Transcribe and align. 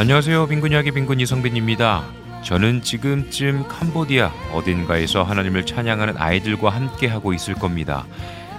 안녕하세요. 0.00 0.46
빈군 0.46 0.70
이야기 0.70 0.92
빈군 0.92 1.18
이성빈입니다. 1.18 2.04
저는 2.44 2.82
지금쯤 2.82 3.66
캄보디아 3.66 4.30
어딘가에서 4.52 5.24
하나님을 5.24 5.66
찬양하는 5.66 6.14
아이들과 6.16 6.70
함께 6.70 7.08
하고 7.08 7.32
있을 7.32 7.54
겁니다. 7.54 8.06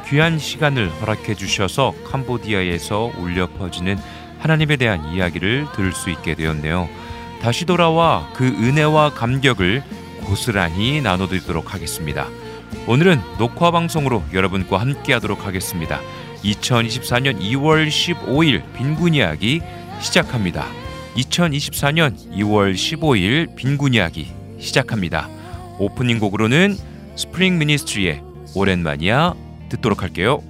귀한 0.10 0.38
시간을 0.38 0.90
허락해 1.00 1.36
주셔서 1.36 1.94
캄보디아에서 2.04 3.14
울려 3.18 3.48
퍼지는 3.48 3.98
하나님에 4.40 4.76
대한 4.76 5.14
이야기를 5.14 5.68
들을 5.74 5.94
수 5.94 6.10
있게 6.10 6.36
되었네요. 6.36 6.90
다시 7.42 7.64
돌아와 7.64 8.30
그 8.36 8.46
은혜와 8.46 9.14
감격을 9.14 9.82
고스란히 10.26 11.00
나눠드리도록 11.00 11.74
하겠습니다. 11.74 12.28
오늘은 12.86 13.22
녹화 13.38 13.72
방송으로 13.72 14.26
여러분과 14.34 14.82
함께 14.82 15.14
하도록 15.14 15.46
하겠습니다. 15.46 16.02
2024년 16.44 17.40
2월 17.40 17.88
15일 17.88 18.62
빈군 18.74 19.14
이야기 19.14 19.62
시작합니다. 20.02 20.89
2024년 21.16 22.16
2월 22.32 22.74
15일 22.74 23.56
빈군 23.56 23.94
이야기 23.94 24.28
시작합니다. 24.60 25.28
오프닝 25.80 26.20
곡으로는 26.20 26.78
스프링 27.16 27.58
미니스트리의 27.58 28.22
오랜만이야 28.56 29.34
듣도록 29.70 30.04
할게요. 30.04 30.42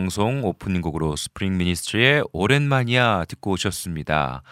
방송 0.00 0.42
오프닝 0.44 0.80
곡으로 0.80 1.14
Spring 1.14 1.58
Ministry의 1.58 2.24
오랜만이야 2.32 3.26
듣고 3.28 3.50
오셨습니다. 3.50 4.42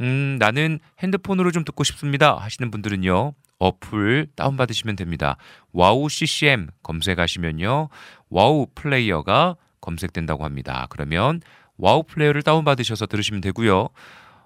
음, 0.00 0.36
나는 0.40 0.80
핸드폰으로 0.98 1.52
좀 1.52 1.64
듣고 1.64 1.84
싶습니다 1.84 2.36
하시는 2.36 2.72
분들은요. 2.72 3.34
어플 3.58 4.28
다운받으시면 4.36 4.96
됩니다. 4.96 5.36
WOW 5.72 6.08
CCM 6.08 6.68
검색하시면요. 6.82 7.88
WOW 8.28 8.66
Player가 8.74 9.56
검색된다고 9.80 10.44
합니다. 10.44 10.86
그러면 10.90 11.40
WOW 11.78 12.02
Player를 12.02 12.42
다운받으셔서 12.42 13.06
들으시면 13.06 13.40
되고요. 13.40 13.88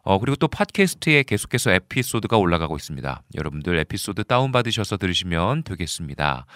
어, 0.03 0.19
그리고 0.19 0.37
또 0.37 0.49
팟캐스트에 0.49 1.25
계속해서 1.25 1.73
에피소드가 1.73 2.37
올라가고 2.37 2.77
있습니다. 2.77 3.23
여러분들 3.35 3.79
에피소드 3.79 4.25
다운받으셔서 4.25 4.97
들으시면 4.97 5.63
되겠습니다. 5.65 6.47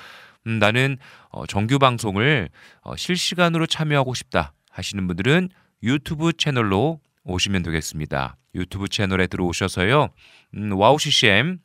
음, 0.47 0.59
나는 0.59 0.97
어, 1.31 1.47
정규 1.47 1.79
방송을 1.79 2.49
어, 2.83 2.97
실시간으로 2.97 3.67
참여하고 3.67 4.15
싶다 4.15 4.53
하시는 4.71 5.07
분들은 5.07 5.51
유튜브 5.83 6.33
채널로 6.33 7.01
오시면 7.25 7.63
되겠습니다. 7.63 8.37
유튜브 8.55 8.89
채널에 8.89 9.27
들어오셔서요. 9.27 10.09
음, 10.57 10.73
WOW 10.73 10.99
CCM 10.99 11.59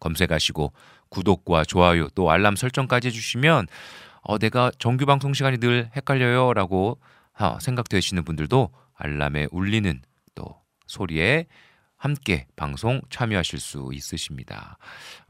검색하시고 0.00 0.72
구독과 1.08 1.64
좋아요 1.64 2.08
또 2.10 2.30
알람 2.30 2.56
설정까지 2.56 3.08
해주시면 3.08 3.66
어, 4.22 4.38
내가 4.38 4.70
정규 4.78 5.06
방송 5.06 5.32
시간이 5.32 5.58
늘 5.58 5.90
헷갈려요 5.96 6.52
라고 6.54 6.98
어, 7.38 7.58
생각되시는 7.60 8.24
분들도 8.24 8.70
알람에 8.94 9.48
울리는 9.50 10.02
또 10.34 10.56
소리에 10.86 11.46
함께 11.96 12.46
방송 12.54 13.00
참여하실 13.10 13.58
수 13.58 13.90
있으십니다. 13.92 14.78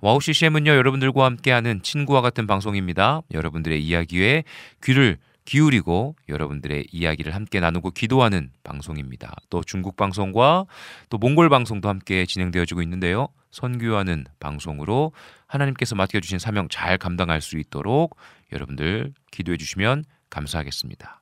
WOW 0.01 0.21
CCM은요, 0.21 0.71
여러분들과 0.71 1.25
함께하는 1.25 1.83
친구와 1.83 2.21
같은 2.21 2.47
방송입니다. 2.47 3.23
여러분들의 3.33 3.83
이야기에 3.83 4.45
귀를 4.85 5.17
기울이고 5.47 6.15
여러분들의 6.29 6.89
이야기를 6.93 7.35
함께 7.35 7.59
나누고 7.59 7.93
기도하는 7.93 8.51
방송입니다. 8.65 9.35
또 9.49 9.63
중국 9.63 9.97
방송과 9.97 10.67
또 11.09 11.17
몽골 11.17 11.49
방송도 11.49 11.89
함께 11.89 12.27
진행되어지고 12.27 12.83
있는데요. 12.83 13.29
선교하는 13.51 14.27
방송으로 14.41 15.13
하나님께서 15.47 15.95
맡겨주신 15.95 16.39
사명 16.39 16.69
잘 16.69 16.99
감당할 16.99 17.41
수 17.41 17.59
있도록 17.59 18.17
여러분들 18.53 19.13
기도해 19.31 19.57
주시면 19.57 20.05
감사하겠습니다. 20.31 21.21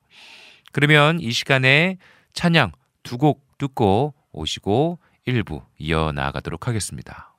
그러면 0.73 1.21
이 1.21 1.31
시간에 1.33 1.99
찬양 2.33 2.73
두 3.03 3.19
곡 3.19 3.47
듣고 3.59 4.15
오시고 4.33 4.99
일부 5.25 5.63
이어나가도록 5.79 6.69
하겠습니다. 6.69 7.37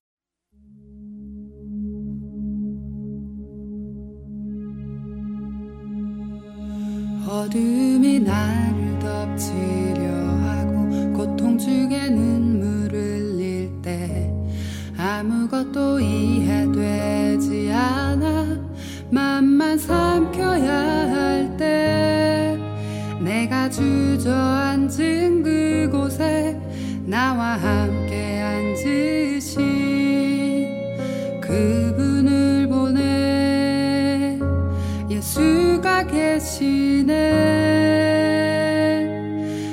어둠이 7.28 8.20
나를 8.22 9.00
덮치려 9.00 10.10
하고 10.10 11.14
고통 11.14 11.58
중에 11.58 12.10
눈물을 12.10 12.18
흘릴 12.18 12.42
때 12.42 12.47
아무것도 15.18 16.00
이해되지 16.00 17.72
않아. 17.74 18.46
맘만 19.10 19.80
삼켜야 19.80 20.72
할 20.72 21.58
때 21.58 22.56
내가 23.20 23.68
주저앉은 23.68 25.42
그곳에 25.42 26.60
나와 27.06 27.54
함께 27.56 28.42
앉으신 28.42 29.58
그분을 31.42 32.68
보내. 32.68 34.38
예수가 35.10 36.06
계시네. 36.06 37.14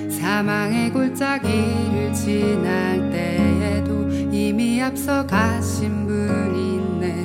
사망의 0.09 0.91
골짜기를 0.91 2.15
지날 2.15 2.95
이미 2.95 3.14
앞서 4.85 5.27
가신 5.27 6.07
분 6.07 6.55
있네. 6.55 7.23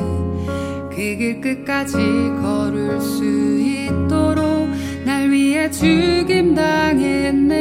그 0.90 0.96
길 1.18 1.42
끝까지 1.42 1.98
걸을 2.42 3.02
수 3.02 3.24
있도록 3.60 4.70
날 5.06 5.30
위해 5.30 5.70
죽임 5.70 6.56
당했네. 6.56 7.52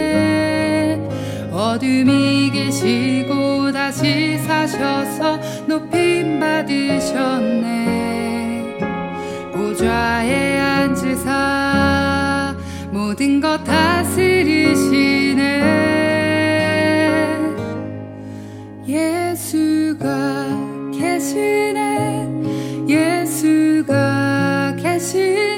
어둠이 1.51 2.51
계시고 2.53 3.73
다시 3.73 4.39
사셔서 4.39 5.41
높임 5.67 6.39
받으셨네. 6.39 7.89
보좌에 9.53 10.61
앉으사 10.61 12.55
모든 12.93 13.41
것 13.41 13.65
다스리시네 13.65 15.09
예수가 19.99 20.91
계시네. 20.97 22.29
예수가 22.89 24.77
계시네 24.81 25.58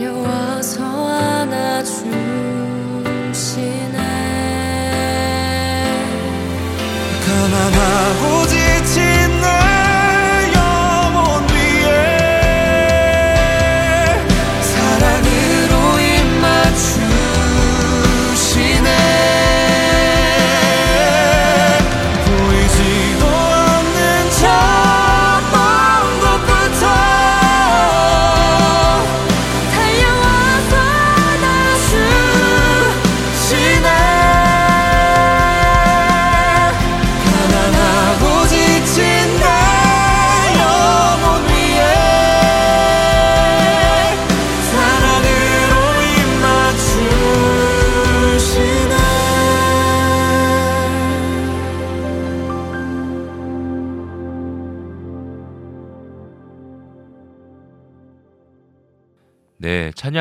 your 0.00 0.31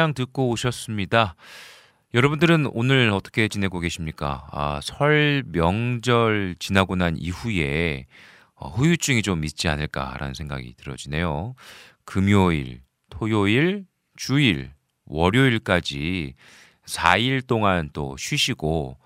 찬양 0.02 0.14
듣고 0.16 0.50
오셨습니다. 0.50 1.36
여러분들은 2.16 2.68
오늘 2.74 3.12
어떻게 3.12 3.48
지내고 3.48 3.80
계십니까? 3.80 4.48
아, 4.52 4.80
설 4.82 5.44
명절 5.46 6.56
지나고 6.58 6.96
난 6.96 7.16
이후에 7.18 8.08
어, 8.56 8.70
후유증이 8.70 9.22
좀 9.22 9.46
있지 9.46 9.68
않을까라는 9.68 10.34
생각이 10.34 10.74
들어지네요. 10.76 11.54
금요일, 12.04 12.82
토요일, 13.10 13.86
주일, 14.16 14.72
월요일까지 15.06 16.34
4일 16.86 17.46
동안 17.46 17.90
또 17.94 18.18
쉬시고 18.18 18.98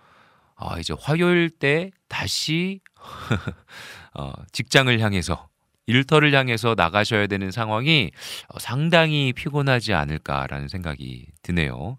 어, 0.55 0.79
이제 0.79 0.93
화요일 0.97 1.49
때 1.49 1.91
다시 2.07 2.79
어, 4.15 4.31
직장을 4.53 4.97
향해서 4.99 5.49
일터를 5.87 6.33
향해서 6.33 6.75
나가셔야 6.75 7.27
되는 7.27 7.51
상황이 7.51 8.11
어, 8.47 8.59
상당히 8.59 9.33
피곤하지 9.33 9.93
않을까라는 9.93 10.67
생각이 10.67 11.27
드네요. 11.41 11.97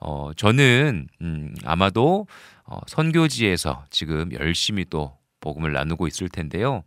어, 0.00 0.32
저는, 0.36 1.06
음, 1.20 1.54
아마도, 1.64 2.26
어, 2.64 2.78
선교지에서 2.88 3.84
지금 3.90 4.32
열심히 4.32 4.84
또 4.90 5.16
복음을 5.40 5.72
나누고 5.72 6.08
있을 6.08 6.28
텐데요. 6.28 6.82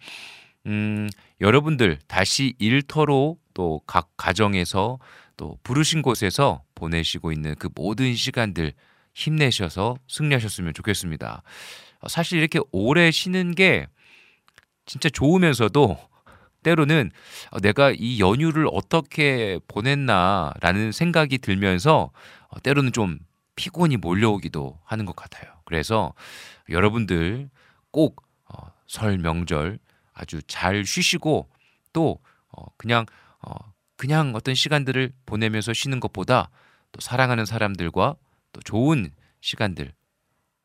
음, 0.65 1.09
여러분들 1.41 1.99
다시 2.07 2.55
일터로 2.59 3.37
또 3.53 3.79
각 3.87 4.09
가정에서 4.17 4.99
또 5.37 5.57
부르신 5.63 6.01
곳에서 6.01 6.63
보내시고 6.75 7.31
있는 7.31 7.55
그 7.55 7.69
모든 7.75 8.13
시간들 8.15 8.73
힘내셔서 9.13 9.95
승리하셨으면 10.09 10.73
좋겠습니다. 10.73 11.41
어, 12.01 12.07
사실 12.09 12.39
이렇게 12.39 12.59
오래 12.71 13.11
쉬는 13.11 13.55
게 13.55 13.87
진짜 14.85 15.09
좋으면서도 15.09 15.97
때로는 16.65 17.11
어, 17.51 17.59
내가 17.59 17.91
이 17.91 18.19
연휴를 18.19 18.67
어떻게 18.71 19.59
보냈나라는 19.67 20.91
생각이 20.91 21.37
들면서 21.37 22.11
어, 22.47 22.59
때로는 22.59 22.91
좀 22.91 23.19
피곤이 23.55 23.97
몰려오기도 23.97 24.79
하는 24.83 25.05
것 25.05 25.15
같아요. 25.15 25.51
그래서 25.65 26.13
여러분들 26.69 27.49
꼭설 27.91 29.13
어, 29.13 29.17
명절 29.21 29.77
아주 30.13 30.41
잘 30.47 30.85
쉬시고 30.85 31.47
또 31.93 32.19
그냥 32.77 33.05
그냥 33.97 34.33
어떤 34.35 34.55
시간들을 34.55 35.11
보내면서 35.25 35.73
쉬는 35.73 35.99
것보다 35.99 36.49
또 36.91 36.99
사랑하는 36.99 37.45
사람들과 37.45 38.15
또 38.51 38.61
좋은 38.61 39.09
시간들, 39.41 39.93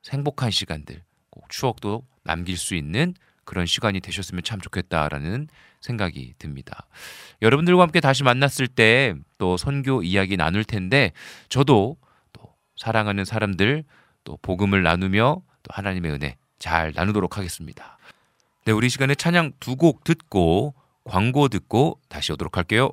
행복한 0.09 0.51
시간들, 0.51 1.03
꼭 1.31 1.49
추억도 1.49 2.07
남길 2.25 2.57
수 2.57 2.75
있는 2.75 3.15
그런 3.51 3.67
시간이 3.67 3.99
되셨으면 3.99 4.45
참 4.45 4.61
좋겠다라는 4.61 5.49
생각이 5.81 6.35
듭니다. 6.39 6.87
여러분들과 7.43 7.83
함께 7.83 7.99
다시 7.99 8.23
만났을 8.23 8.69
때 8.69 9.15
또 9.39 9.57
선교 9.57 10.05
이야기 10.05 10.37
나눌 10.37 10.63
텐데 10.63 11.11
저도 11.49 11.97
또 12.33 12.55
사랑하는 12.77 13.25
사람들 13.25 13.83
또 14.23 14.39
복음을 14.41 14.85
나누며 14.85 15.43
또 15.65 15.69
하나님의 15.71 16.13
은혜 16.13 16.37
잘 16.61 16.93
나누도록 16.95 17.39
하겠습니다. 17.39 17.99
네, 18.67 18.73
우리 18.73 18.89
시간에 18.89 19.17
찬양 19.17 19.55
두 19.59 19.75
곡 19.75 20.05
듣고 20.05 20.75
광고 21.03 21.49
듣고 21.49 21.99
다시 22.09 22.33
오도록 22.33 22.57
할게요. 22.57 22.93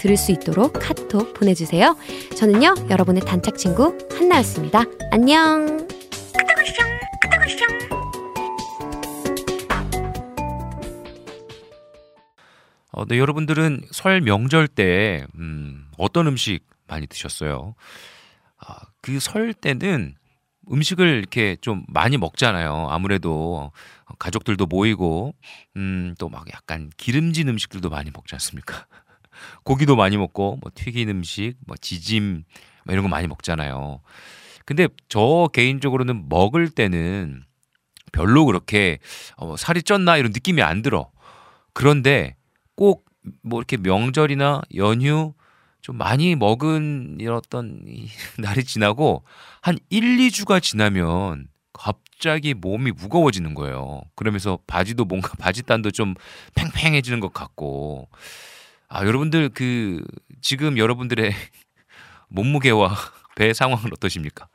들을 0.00 0.16
수 0.16 0.32
있도록 0.32 0.72
카톡 0.80 1.34
보내주세요. 1.34 1.96
저는요, 2.36 2.74
여러분의 2.88 3.22
단짝 3.22 3.56
친구 3.58 3.96
한나였습니다. 4.16 4.84
안녕! 5.12 5.86
어, 12.92 13.04
네, 13.04 13.18
여러분들은 13.18 13.82
설 13.92 14.20
명절 14.20 14.66
때 14.68 15.24
음, 15.36 15.86
어떤 15.96 16.26
음식 16.26 16.60
많이 16.88 17.06
드셨어요? 17.06 17.74
아, 18.58 18.76
그 19.00 19.18
설 19.20 19.54
때는 19.54 20.14
음식을 20.70 21.06
이렇게 21.18 21.56
좀 21.60 21.84
많이 21.88 22.16
먹잖아요. 22.18 22.88
아무래도 22.90 23.72
가족들도 24.18 24.66
모이고 24.66 25.34
음, 25.76 26.14
또 26.18 26.28
막 26.28 26.46
약간 26.52 26.90
기름진 26.96 27.48
음식들도 27.48 27.88
많이 27.90 28.10
먹지 28.12 28.34
않습니까? 28.34 28.86
고기도 29.64 29.96
많이 29.96 30.16
먹고 30.16 30.58
뭐 30.60 30.70
튀긴 30.74 31.08
음식, 31.08 31.54
뭐 31.66 31.76
지짐 31.80 32.44
뭐 32.84 32.92
이런 32.92 33.02
거 33.02 33.08
많이 33.08 33.26
먹잖아요. 33.26 34.00
근데 34.64 34.88
저 35.08 35.48
개인적으로는 35.52 36.28
먹을 36.28 36.68
때는 36.68 37.42
별로 38.12 38.44
그렇게 38.44 38.98
어, 39.36 39.56
살이 39.56 39.82
쪘나 39.82 40.18
이런 40.18 40.32
느낌이 40.32 40.62
안 40.62 40.82
들어. 40.82 41.10
그런데 41.72 42.36
꼭 42.76 43.10
뭐 43.42 43.60
이렇게 43.60 43.76
명절이나 43.76 44.62
연휴 44.76 45.34
좀 45.80 45.96
많이 45.96 46.34
먹은 46.36 47.18
어떤 47.30 47.82
날이 48.38 48.64
지나고 48.64 49.24
한 49.60 49.78
1, 49.88 50.16
2주가 50.18 50.62
지나면 50.62 51.48
갑자기 51.72 52.52
몸이 52.52 52.92
무거워지는 52.92 53.54
거예요. 53.54 54.02
그러면서 54.14 54.58
바지도 54.66 55.04
뭔가 55.06 55.32
바지단도 55.38 55.90
좀 55.90 56.14
팽팽해지는 56.54 57.20
것 57.20 57.32
같고 57.32 58.08
아, 58.90 59.06
여러분들 59.06 59.50
그 59.50 60.04
지금 60.42 60.76
여러분들의 60.76 61.32
몸무게와 62.28 62.94
배 63.36 63.52
상황은 63.54 63.92
어떠십니까? 63.92 64.48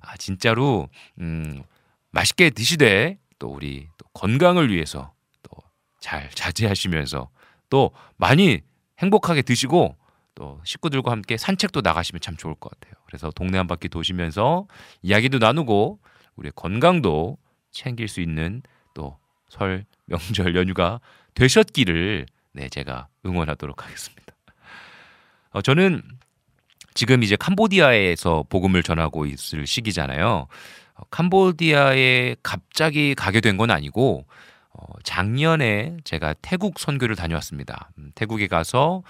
아, 0.00 0.16
진짜로 0.16 0.88
음, 1.20 1.62
맛있게 2.10 2.50
드시되 2.50 3.18
또 3.38 3.48
우리 3.48 3.88
또 3.96 4.06
건강을 4.12 4.70
위해서 4.70 5.12
또 5.42 5.56
잘 6.00 6.28
자제하시면서 6.30 7.30
또 7.70 7.92
많이 8.16 8.60
행복하게 8.98 9.42
드시고 9.42 9.96
또 10.34 10.60
식구들과 10.64 11.12
함께 11.12 11.36
산책도 11.36 11.80
나가시면 11.82 12.20
참 12.20 12.36
좋을 12.36 12.56
것 12.56 12.70
같아요. 12.70 13.00
그래서 13.06 13.30
동네 13.30 13.56
한 13.58 13.68
바퀴 13.68 13.88
도시면서 13.88 14.66
이야기도 15.02 15.38
나누고 15.38 16.00
우리의 16.36 16.52
건강도 16.56 17.38
챙길 17.70 18.08
수 18.08 18.20
있는 18.20 18.62
또 18.94 19.18
설 19.48 19.84
명절 20.06 20.56
연휴가 20.56 20.98
되셨기를 21.34 22.26
네 22.52 22.68
제가 22.68 23.08
응원하도록 23.24 23.84
하겠습니다. 23.84 24.34
어, 25.50 25.62
저는 25.62 26.02
지금 26.94 27.22
이제 27.22 27.36
캄보디아에서 27.36 28.44
복음을 28.48 28.82
전하고 28.82 29.26
있을 29.26 29.66
시기잖아요. 29.66 30.46
어, 30.94 31.02
캄보디아에 31.10 32.36
갑자기 32.42 33.14
가게 33.14 33.40
된 33.40 33.56
건 33.56 33.70
아니고 33.70 34.26
어, 34.74 34.84
작년에 35.04 35.96
제가 36.04 36.34
태국 36.42 36.78
선교를 36.78 37.16
다녀왔습니다. 37.16 37.90
음, 37.98 38.10
태국에 38.14 38.46
가서 38.46 39.02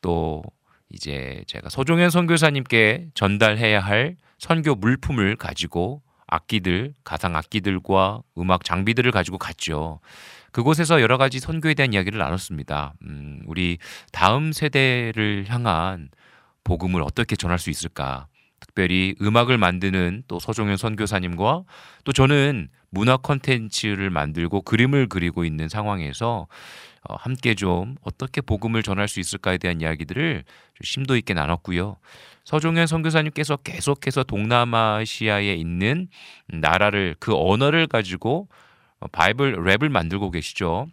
또 0.00 0.42
이제 0.90 1.42
제가 1.46 1.68
소종현 1.68 2.10
선교사님께 2.10 3.08
전달해야 3.14 3.80
할 3.80 4.16
선교 4.38 4.74
물품을 4.74 5.36
가지고 5.36 6.02
악기들, 6.26 6.94
가상 7.04 7.36
악기들과 7.36 8.22
음악 8.38 8.64
장비들을 8.64 9.10
가지고 9.12 9.38
갔죠. 9.38 10.00
그곳에서 10.52 11.00
여러 11.00 11.18
가지 11.18 11.38
선교에 11.38 11.74
대한 11.74 11.92
이야기를 11.92 12.18
나눴습니다. 12.18 12.94
음, 13.02 13.42
우리 13.46 13.78
다음 14.12 14.52
세대를 14.52 15.44
향한 15.48 16.08
복음을 16.64 17.02
어떻게 17.02 17.36
전할 17.36 17.58
수 17.58 17.70
있을까? 17.70 18.26
특별히 18.60 19.14
음악을 19.20 19.58
만드는 19.58 20.24
또 20.28 20.38
서종현 20.38 20.76
선교사님과 20.76 21.64
또 22.04 22.12
저는 22.12 22.68
문화 22.90 23.16
컨텐츠를 23.16 24.10
만들고 24.10 24.62
그림을 24.62 25.08
그리고 25.08 25.44
있는 25.44 25.68
상황에서 25.68 26.46
어, 27.08 27.16
함께 27.16 27.54
좀 27.54 27.96
어떻게 28.00 28.40
복음을 28.40 28.82
전할 28.82 29.08
수 29.08 29.20
있을까에 29.20 29.58
대한 29.58 29.80
이야기들을 29.80 30.44
심도 30.82 31.16
있게 31.16 31.34
나눴고요. 31.34 31.96
서종현 32.46 32.86
선교사님께서 32.86 33.56
계속해서 33.56 34.22
동남아시아에 34.22 35.54
있는 35.54 36.08
나라를 36.46 37.16
그 37.18 37.34
언어를 37.34 37.88
가지고 37.88 38.48
어, 39.00 39.08
Bible 39.08 39.56
랩을 39.56 39.88
만들고 39.88 40.30
계시죠. 40.30 40.86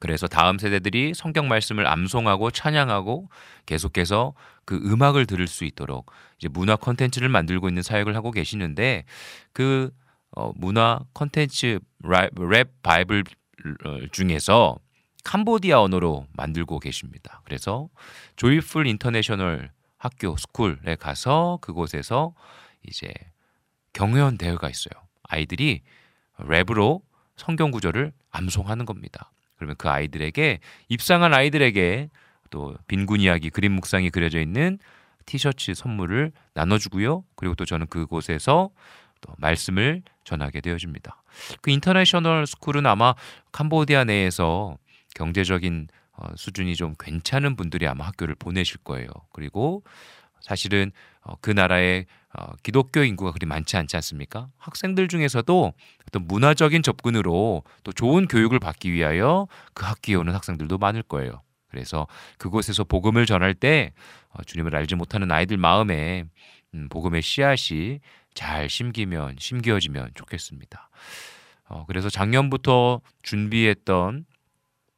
그래서 0.00 0.26
다음 0.26 0.58
세대들이 0.58 1.12
성경 1.14 1.46
말씀을 1.46 1.86
암송하고 1.86 2.50
찬양하고 2.52 3.28
계속해서 3.66 4.32
그 4.64 4.76
음악을 4.76 5.26
들을 5.26 5.46
수 5.46 5.64
있도록 5.64 6.10
이제 6.38 6.48
문화 6.48 6.74
컨텐츠를 6.74 7.28
만들고 7.28 7.68
있는 7.68 7.82
사역을 7.82 8.16
하고 8.16 8.30
계시는데 8.30 9.04
그 9.52 9.90
어, 10.30 10.52
문화 10.56 11.00
컨텐츠 11.12 11.80
랩, 12.04 12.30
랩 12.50 12.82
Bible 12.82 13.24
어, 13.84 13.98
중에서 14.10 14.78
캄보디아 15.24 15.82
언어로 15.82 16.26
만들고 16.32 16.78
계십니다. 16.78 17.42
그래서 17.44 17.90
Joyful 18.36 18.86
International 18.86 19.70
학교 19.98 20.36
School에 20.36 20.96
가서 20.98 21.58
그곳에서 21.60 22.34
이제 22.86 23.12
경연 23.92 24.38
대회가 24.38 24.70
있어요. 24.70 24.92
아이들이 25.24 25.82
랩으로 26.38 27.02
성경 27.36 27.70
구절을 27.70 28.12
암송하는 28.30 28.86
겁니다. 28.86 29.30
그러면 29.56 29.74
그 29.76 29.88
아이들에게 29.88 30.60
입상한 30.88 31.34
아이들에게 31.34 32.10
또 32.50 32.76
빈군 32.86 33.20
이야기 33.20 33.50
그림 33.50 33.72
묵상이 33.72 34.10
그려져 34.10 34.40
있는 34.40 34.78
티셔츠 35.26 35.74
선물을 35.74 36.32
나눠주고요. 36.54 37.24
그리고 37.34 37.54
또 37.54 37.64
저는 37.64 37.88
그곳에서 37.88 38.70
또 39.20 39.34
말씀을 39.36 40.02
전하게 40.24 40.60
되어집니다. 40.60 41.22
그 41.60 41.70
International 41.70 42.46
School은 42.46 42.86
아마 42.86 43.14
캄보디아 43.52 44.04
내에서 44.04 44.78
경제적인 45.14 45.88
어, 46.18 46.34
수준이 46.36 46.74
좀 46.74 46.94
괜찮은 46.98 47.54
분들이 47.56 47.86
아마 47.86 48.06
학교를 48.06 48.34
보내실 48.34 48.78
거예요. 48.78 49.08
그리고 49.32 49.84
사실은 50.40 50.90
어, 51.22 51.34
그 51.40 51.50
나라의 51.50 52.06
어, 52.34 52.54
기독교 52.62 53.02
인구가 53.02 53.30
그리 53.30 53.46
많지 53.46 53.76
않지 53.76 53.96
않습니까? 53.96 54.48
학생들 54.58 55.08
중에서도 55.08 55.72
어떤 56.08 56.26
문화적인 56.26 56.82
접근으로 56.82 57.62
또 57.84 57.92
좋은 57.92 58.26
교육을 58.26 58.58
받기 58.58 58.92
위하여 58.92 59.46
그 59.74 59.86
학교에 59.86 60.16
오는 60.16 60.34
학생들도 60.34 60.76
많을 60.78 61.02
거예요. 61.02 61.42
그래서 61.68 62.06
그곳에서 62.38 62.84
복음을 62.84 63.24
전할 63.26 63.54
때 63.54 63.92
어, 64.30 64.42
주님을 64.42 64.74
알지 64.74 64.96
못하는 64.96 65.30
아이들 65.30 65.56
마음에 65.56 66.24
음, 66.74 66.88
복음의 66.88 67.22
씨앗이 67.22 68.00
잘 68.34 68.68
심기면 68.68 69.36
심겨지면 69.38 70.10
좋겠습니다. 70.14 70.90
어, 71.68 71.84
그래서 71.86 72.10
작년부터 72.10 73.00
준비했던 73.22 74.26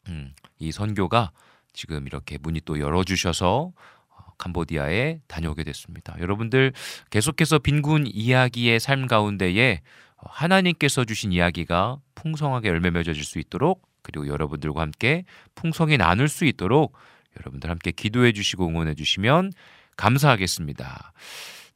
음, 0.08 0.34
이 0.60 0.70
선교가 0.72 1.32
지금 1.72 2.06
이렇게 2.06 2.38
문이 2.38 2.60
또 2.64 2.78
열어주셔서 2.78 3.72
어, 3.72 4.32
캄보디아에 4.38 5.20
다녀오게 5.26 5.64
됐습니다. 5.64 6.14
여러분들 6.20 6.72
계속해서 7.10 7.58
빈군 7.58 8.06
이야기의 8.06 8.78
삶 8.78 9.06
가운데에 9.06 9.80
어, 10.16 10.22
하나님께서 10.28 11.04
주신 11.04 11.32
이야기가 11.32 11.98
풍성하게 12.14 12.68
열매 12.68 12.90
맺어질 12.90 13.24
수 13.24 13.38
있도록 13.38 13.88
그리고 14.02 14.28
여러분들과 14.28 14.80
함께 14.80 15.24
풍성히 15.54 15.96
나눌 15.96 16.28
수 16.28 16.44
있도록 16.44 16.94
여러분들 17.38 17.70
함께 17.70 17.90
기도해 17.90 18.32
주시고 18.32 18.66
응원해 18.66 18.94
주시면 18.94 19.52
감사하겠습니다. 19.96 21.12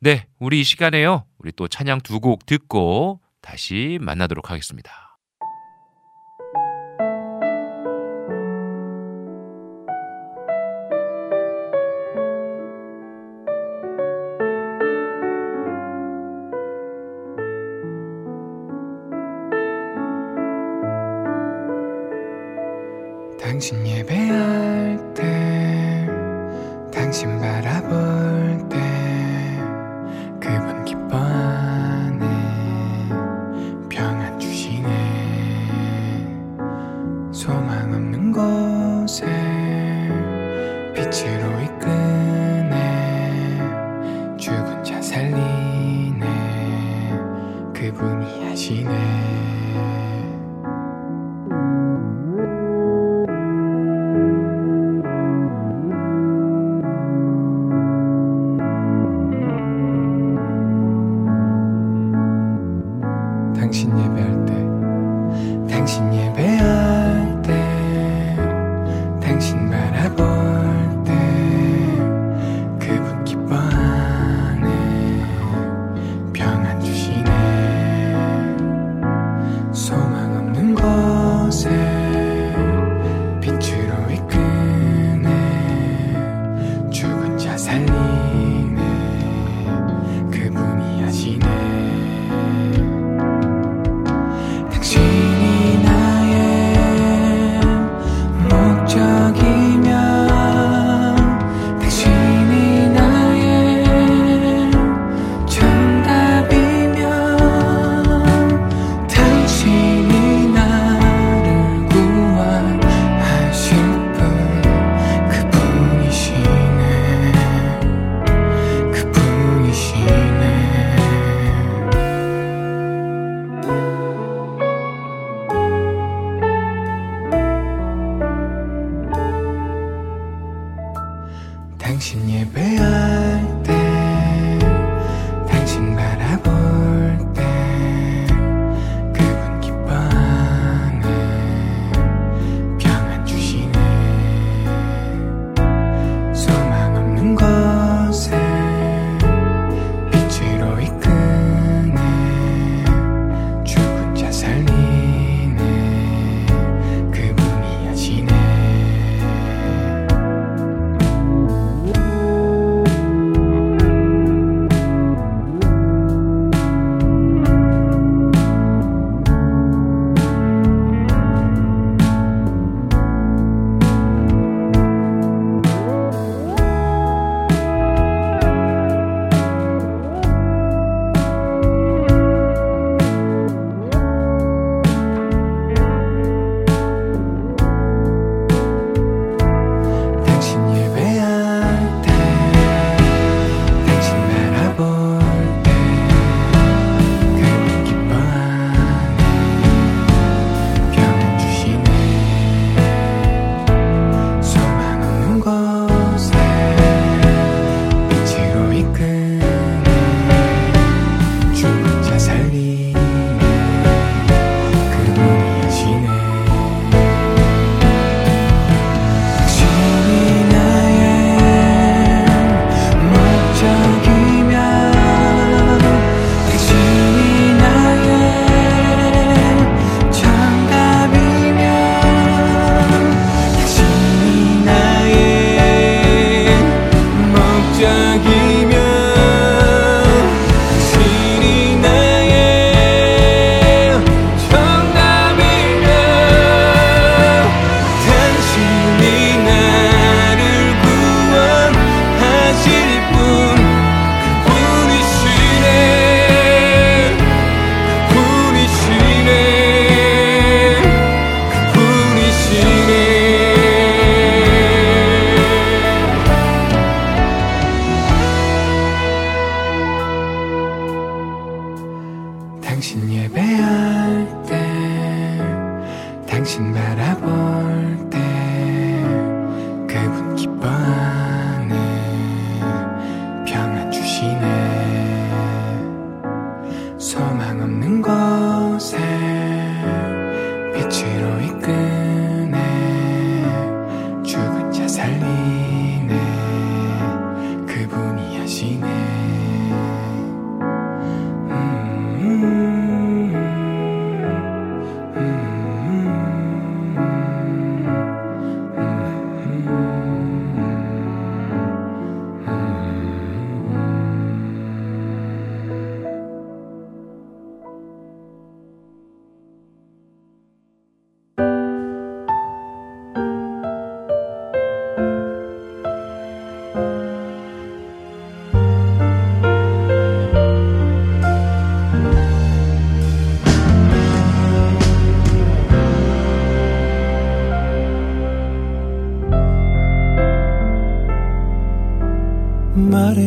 네, 0.01 0.27
우리 0.39 0.61
이 0.61 0.65
시간에요. 0.65 1.25
우리 1.39 1.53
또 1.53 1.69
찬양 1.69 2.01
두 2.01 2.21
곡 2.21 2.47
듣고 2.47 3.21
다시 3.41 3.99
만나도록 4.01 4.51
하겠습니다. 4.51 5.04
예배할 23.95 25.15
때 25.15 26.09
당신 26.93 27.39
바라볼 27.39 28.04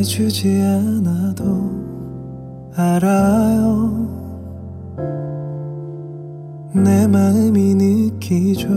주지 0.07 0.47
않아도 0.61 1.69
알아요. 2.75 4.07
내 6.73 7.05
마음이 7.05 7.75
느끼죠. 7.75 8.67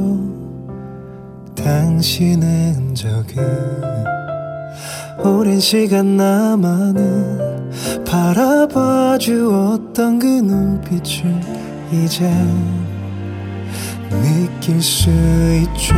당신의 1.55 2.73
흔적을 2.75 3.75
오랜 5.25 5.61
시간 5.61 6.17
나만을 6.17 7.71
바라봐 8.05 9.19
주었던 9.19 10.19
그 10.19 10.27
눈빛을 10.27 11.41
이제 11.93 12.29
느낄 14.11 14.83
수 14.83 15.09
있죠. 15.63 15.95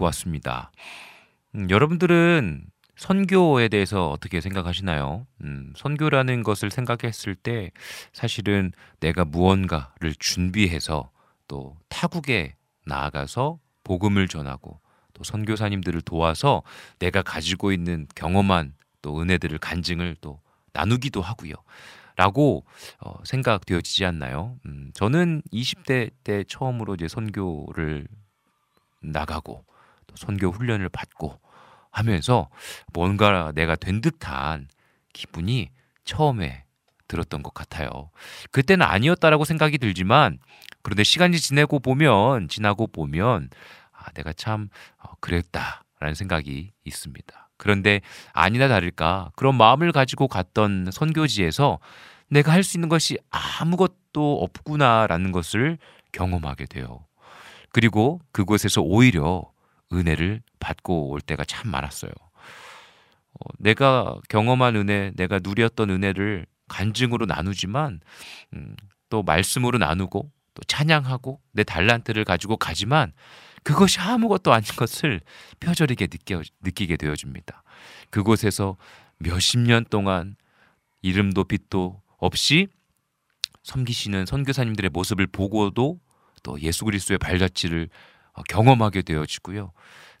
듣고 0.00 0.06
왔습니다. 0.06 0.72
음, 1.54 1.68
여러분들은 1.70 2.64
선교에 2.96 3.68
대해서 3.68 4.10
어떻게 4.10 4.40
생각하시나요? 4.40 5.26
음, 5.42 5.72
선교라는 5.76 6.42
것을 6.42 6.70
생각했을 6.70 7.34
때 7.34 7.70
사실은 8.12 8.72
내가 8.98 9.24
무언가를 9.24 10.14
준비해서 10.18 11.10
또 11.46 11.76
타국에 11.88 12.56
나아가서 12.86 13.58
복음을 13.84 14.26
전하고 14.28 14.80
또 15.14 15.24
선교사님들을 15.24 16.02
도와서 16.02 16.62
내가 16.98 17.22
가지고 17.22 17.72
있는 17.72 18.06
경험한 18.14 18.74
또 19.02 19.20
은혜들을 19.20 19.58
간증을 19.58 20.16
또 20.20 20.40
나누기도 20.72 21.22
하고요. 21.22 21.54
라고 22.16 22.64
어, 23.00 23.14
생각되어지지 23.24 24.04
않나요? 24.04 24.56
음, 24.66 24.90
저는 24.94 25.42
20대 25.52 26.10
때 26.22 26.44
처음으로 26.44 26.94
이제 26.94 27.08
선교를 27.08 28.06
나가고 29.00 29.64
선교 30.16 30.50
훈련을 30.50 30.88
받고 30.88 31.40
하면서 31.90 32.48
뭔가 32.92 33.52
내가 33.54 33.76
된 33.76 34.00
듯한 34.00 34.68
기분이 35.12 35.70
처음에 36.04 36.64
들었던 37.08 37.42
것 37.42 37.52
같아요. 37.52 38.10
그때는 38.52 38.86
아니었다라고 38.86 39.44
생각이 39.44 39.78
들지만 39.78 40.38
그런데 40.82 41.02
시간이 41.02 41.38
지내고 41.38 41.80
보면 41.80 42.48
지나고 42.48 42.86
보면 42.86 43.50
아, 43.92 44.10
내가 44.12 44.32
참 44.32 44.68
어, 44.98 45.10
그랬다라는 45.20 46.14
생각이 46.14 46.72
있습니다. 46.84 47.50
그런데 47.56 48.00
아니나 48.32 48.68
다를까 48.68 49.32
그런 49.36 49.56
마음을 49.56 49.92
가지고 49.92 50.28
갔던 50.28 50.90
선교지에서 50.92 51.78
내가 52.28 52.52
할 52.52 52.62
수 52.62 52.76
있는 52.78 52.88
것이 52.88 53.18
아무것도 53.30 54.42
없구나라는 54.42 55.32
것을 55.32 55.78
경험하게 56.12 56.66
돼요. 56.66 57.04
그리고 57.72 58.20
그곳에서 58.32 58.80
오히려 58.80 59.44
은혜를 59.92 60.42
받고 60.58 61.10
올 61.10 61.20
때가 61.20 61.44
참 61.44 61.70
많았어요. 61.70 62.12
어, 63.32 63.48
내가 63.58 64.16
경험한 64.28 64.76
은혜, 64.76 65.12
내가 65.16 65.40
누렸던 65.42 65.90
은혜를 65.90 66.46
간증으로 66.68 67.26
나누지만 67.26 68.00
음, 68.54 68.76
또 69.08 69.22
말씀으로 69.22 69.78
나누고 69.78 70.30
또 70.54 70.62
찬양하고 70.66 71.40
내 71.52 71.64
달란트를 71.64 72.24
가지고 72.24 72.56
가지만 72.56 73.12
그것이 73.62 74.00
아무것도 74.00 74.52
아닌 74.52 74.66
것을 74.76 75.20
뼈저리게 75.60 76.06
느껴, 76.06 76.42
느끼게 76.62 76.96
되어줍니다. 76.96 77.62
그곳에서 78.10 78.76
몇십 79.18 79.60
년 79.60 79.84
동안 79.84 80.36
이름도 81.02 81.44
빛도 81.44 82.00
없이 82.18 82.68
섬기시는 83.62 84.26
선교사님들의 84.26 84.90
모습을 84.90 85.26
보고도 85.26 86.00
또 86.42 86.60
예수 86.60 86.84
그리스도의 86.84 87.18
발자취를 87.18 87.88
어, 87.88 87.88
경험하게 88.48 89.02
되어지고요. 89.02 89.72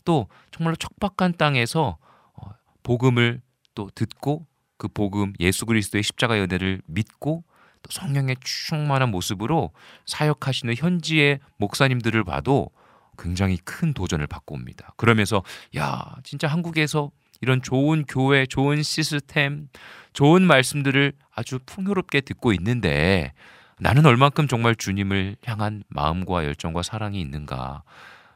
또 0.04 0.28
정말로 0.50 0.76
척박한 0.76 1.36
땅에서 1.36 1.98
어, 2.34 2.50
복음을 2.82 3.40
또 3.74 3.90
듣고 3.94 4.46
그 4.76 4.88
복음 4.88 5.32
예수 5.40 5.66
그리스도의 5.66 6.02
십자가의 6.02 6.42
은혜를 6.42 6.82
믿고 6.86 7.44
또 7.82 7.90
성령의 7.90 8.36
충만한 8.40 9.10
모습으로 9.10 9.72
사역하시는 10.06 10.74
현지의 10.76 11.40
목사님들을 11.58 12.24
봐도 12.24 12.70
굉장히 13.18 13.58
큰 13.58 13.92
도전을 13.92 14.26
받고 14.26 14.54
옵니다. 14.54 14.94
그러면서 14.96 15.42
야 15.76 16.16
진짜 16.24 16.48
한국에서 16.48 17.10
이런 17.42 17.62
좋은 17.62 18.04
교회, 18.04 18.46
좋은 18.46 18.82
시스템, 18.82 19.68
좋은 20.12 20.42
말씀들을 20.42 21.12
아주 21.34 21.58
풍요롭게 21.64 22.22
듣고 22.22 22.52
있는데 22.52 23.32
나는 23.80 24.04
얼만큼 24.04 24.46
정말 24.46 24.76
주님을 24.76 25.36
향한 25.44 25.82
마음과 25.88 26.44
열정과 26.44 26.82
사랑이 26.82 27.18
있는가 27.20 27.82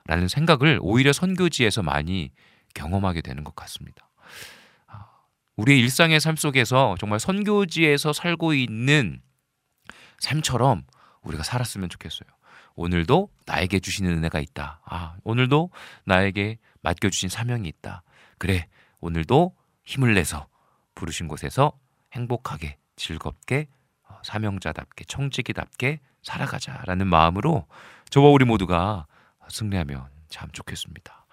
라는 0.07 0.27
생각을 0.27 0.79
오히려 0.81 1.13
선교지에서 1.13 1.83
많이 1.83 2.33
경험하게 2.75 3.21
되는 3.21 3.45
것 3.45 3.55
같습니다. 3.55 4.09
아, 4.87 5.07
우리의 5.57 5.81
일상의 5.81 6.19
삶 6.19 6.37
속에서 6.37 6.97
정말 6.99 7.21
선교지에서 7.21 8.15
살고 8.15 8.55
있는 8.55 9.21
삶처럼 10.19 10.85
우리가 11.23 11.43
살았으면 11.43 11.91
좋겠어요. 11.91 12.29
오늘도 12.75 13.29
나에게 13.47 13.81
주시는 13.81 14.11
은혜가 14.13 14.41
있다. 14.41 14.81
아, 14.85 15.17
오늘도 15.25 15.71
나에게 16.05 16.59
맡겨주신 16.81 17.29
사명이 17.29 17.69
있다. 17.69 18.03
그래, 18.39 18.67
오늘도 19.01 19.55
힘을 19.85 20.15
내서 20.15 20.49
부르신 20.95 21.29
곳에서 21.29 21.73
행복하게, 22.13 22.79
즐겁게, 22.97 23.69
어, 23.69 23.84
사명자답게, 24.25 25.05
청지기답게 25.07 26.01
살아가자라는 26.23 27.07
마음으로 27.07 27.67
저와 28.11 28.31
우리 28.31 28.45
모두가 28.45 29.07
승리하면 29.49 30.07
참 30.29 30.51
좋겠습니다. 30.53 31.27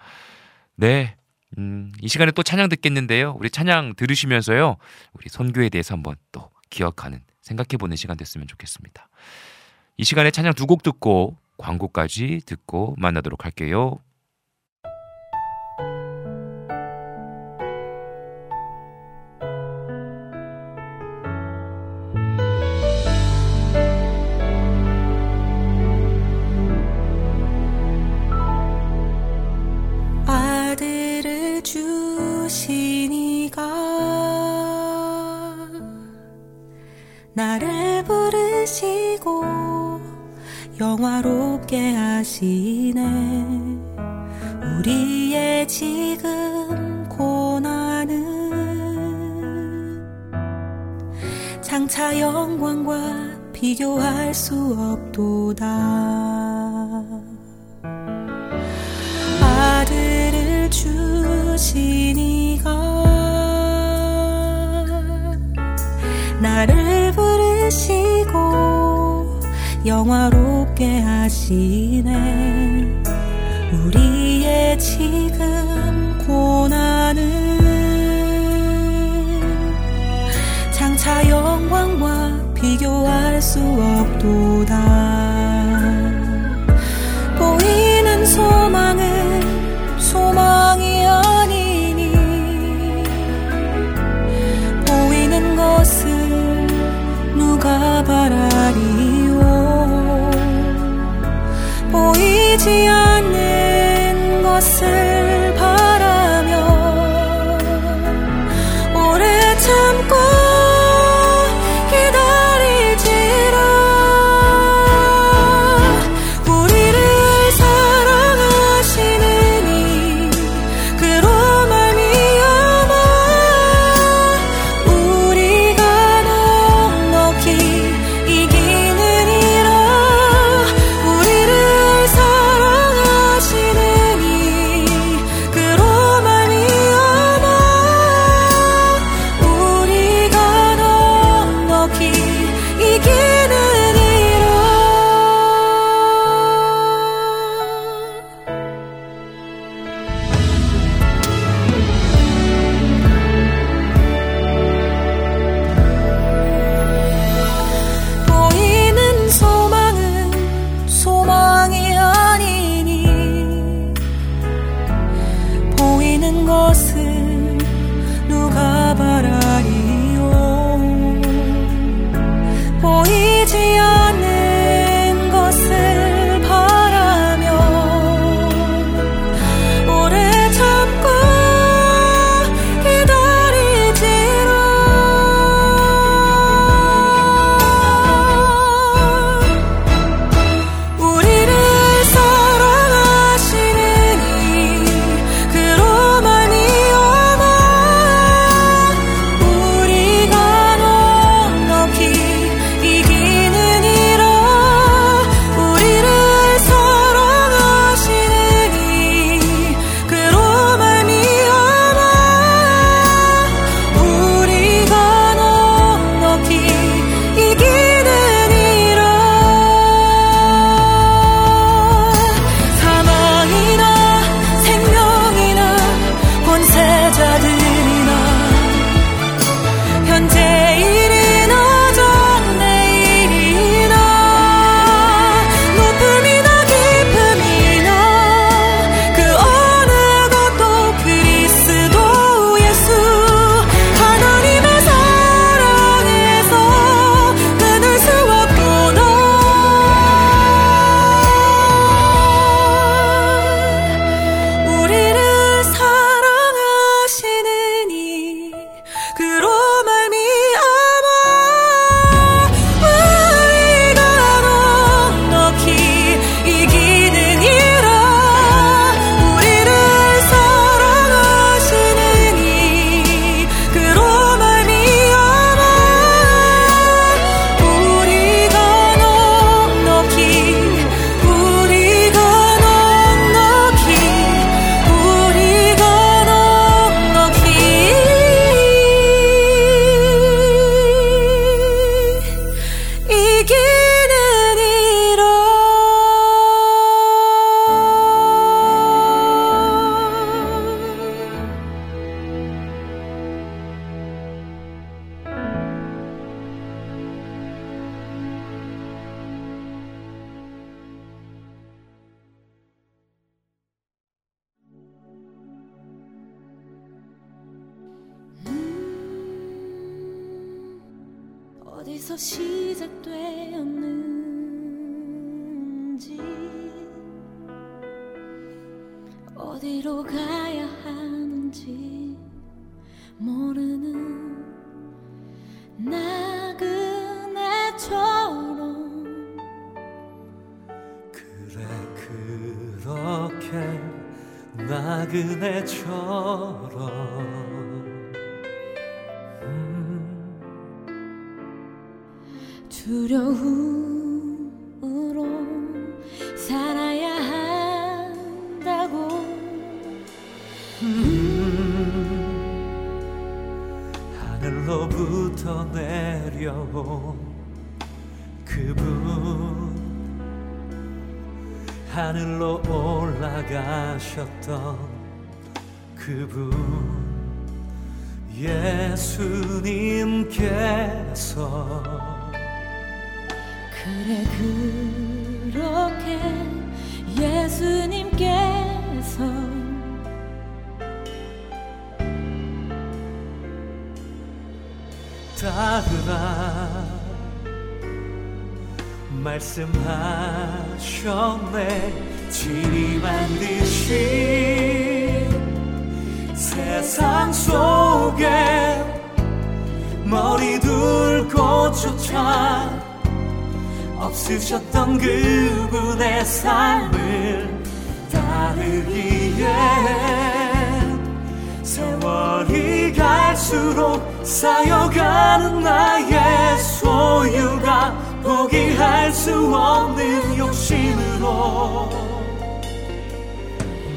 네. 0.76 1.16
음, 1.58 1.92
이 2.00 2.08
시간에 2.08 2.30
또 2.30 2.42
찬양 2.42 2.68
듣겠는데요. 2.70 3.32
우리 3.38 3.50
찬양 3.50 3.94
들으시면서요. 3.96 4.76
우리 5.12 5.28
선교에 5.28 5.68
대해서 5.68 5.94
한번 5.94 6.16
또 6.30 6.50
기억하는, 6.70 7.20
생각해 7.42 7.76
보는 7.78 7.96
시간 7.96 8.16
됐으면 8.16 8.46
좋겠습니다. 8.46 9.08
이 9.98 10.04
시간에 10.04 10.30
찬양 10.30 10.54
두 10.54 10.66
곡 10.66 10.82
듣고 10.82 11.36
광고까지 11.58 12.40
듣고 12.46 12.94
만나도록 12.98 13.44
할게요. 13.44 13.98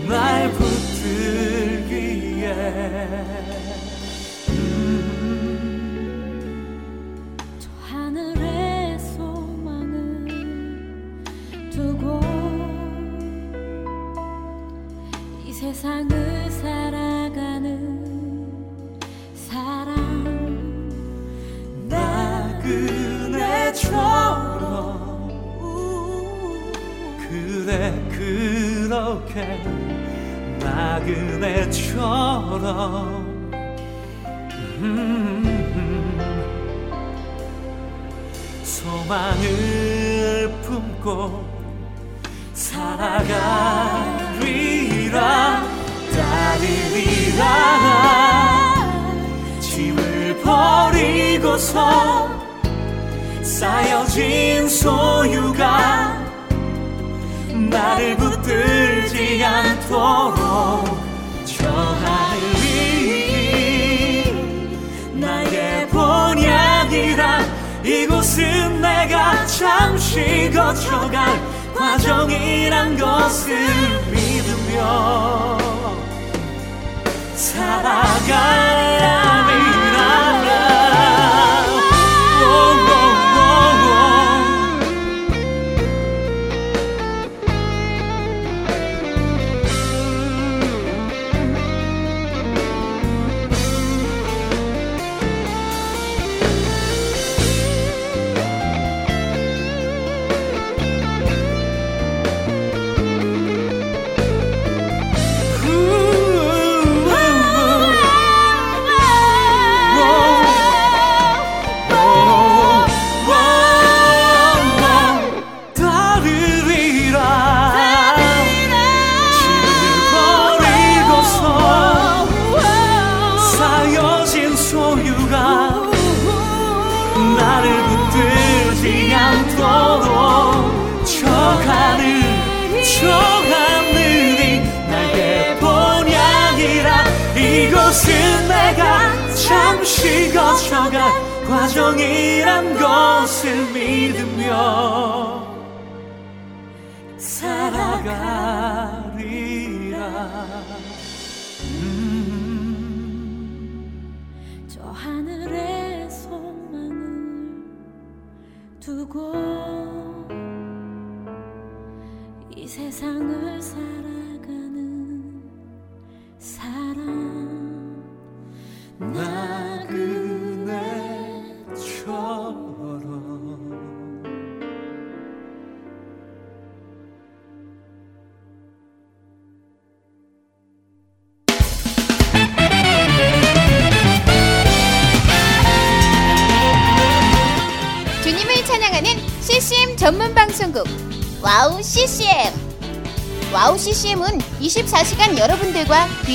날 0.08 0.52
붙들기에 0.52 2.06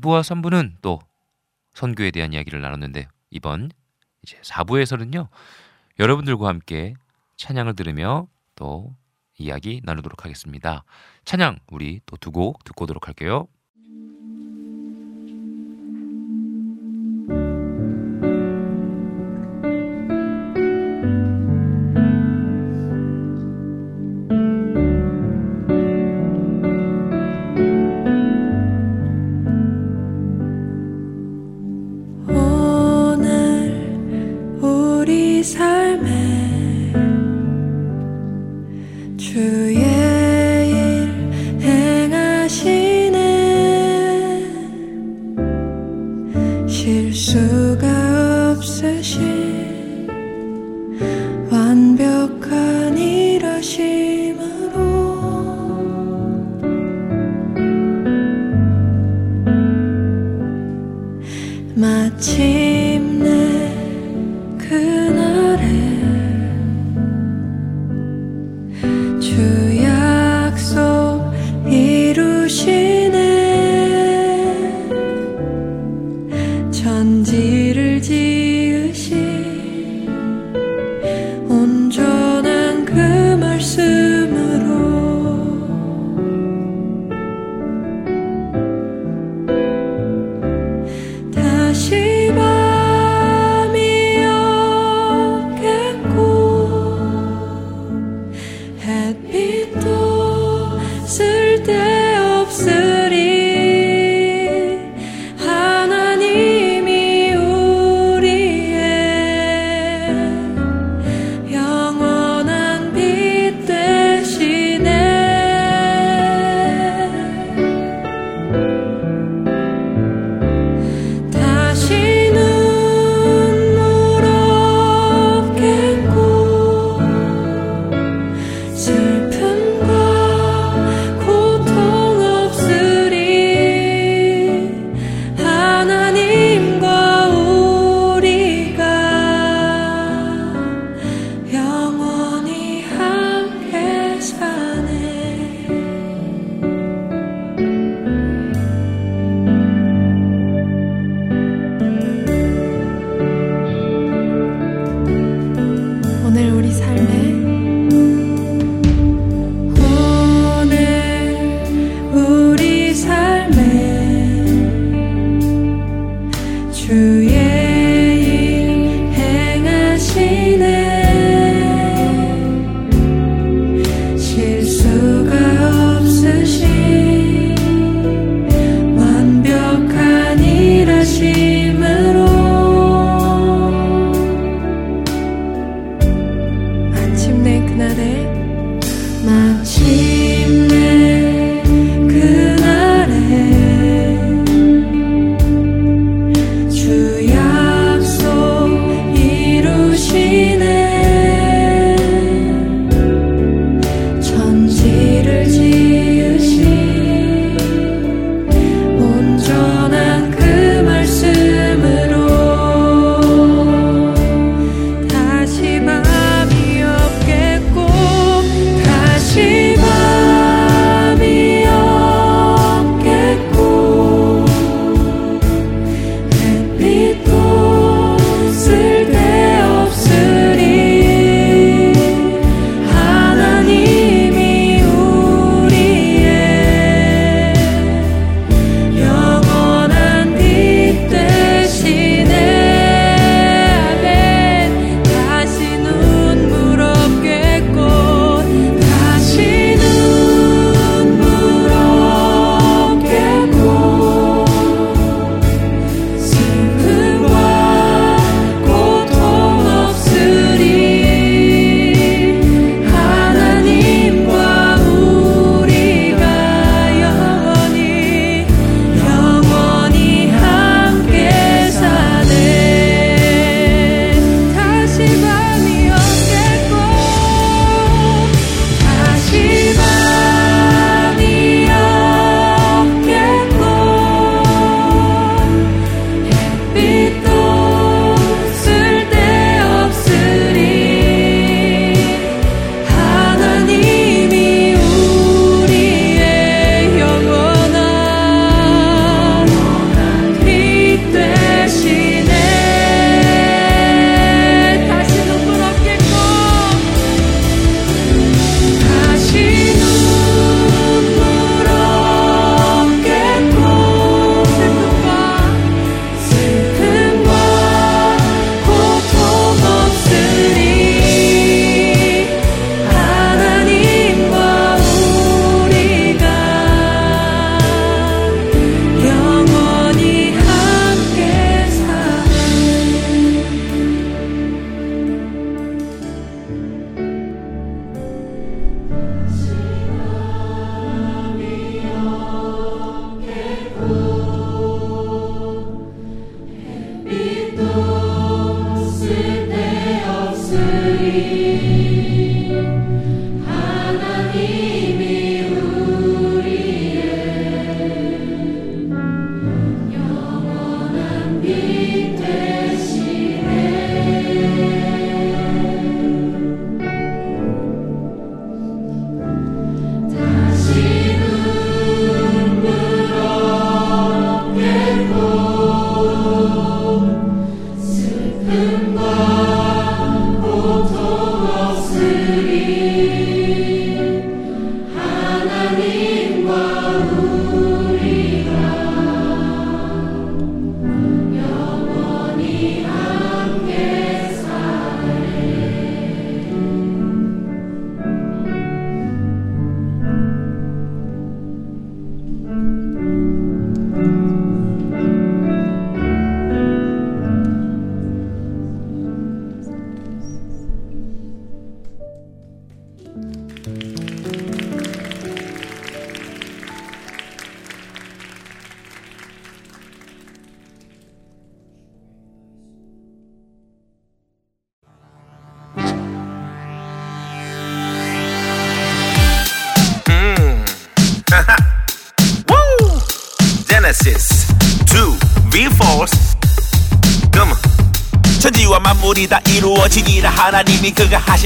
2부와 0.00 0.20
3부는 0.22 0.76
또 0.82 0.98
선교에 1.74 2.10
대한 2.10 2.32
이야기를 2.32 2.60
나눴는데 2.60 3.06
이번 3.30 3.70
이제 4.22 4.38
4부에서는요. 4.42 5.28
여러분들과 5.98 6.48
함께 6.48 6.94
찬양을 7.36 7.74
들으며 7.74 8.28
또 8.54 8.94
이야기 9.38 9.80
나누도록 9.84 10.24
하겠습니다. 10.24 10.84
찬양 11.24 11.58
우리 11.68 12.00
또 12.06 12.16
두 12.16 12.30
곡 12.32 12.64
듣고 12.64 12.84
오도록 12.84 13.06
할게요. 13.08 13.46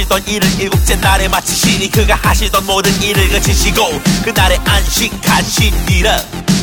하시던 0.04 0.26
일을 0.26 0.60
일곱째 0.60 0.96
날에 0.96 1.28
마치시니 1.28 1.90
그가 1.90 2.14
하시던 2.22 2.66
모든 2.66 2.90
일을 3.02 3.28
그치시고 3.28 4.00
그날에 4.24 4.58
안식하시니라 4.64 6.20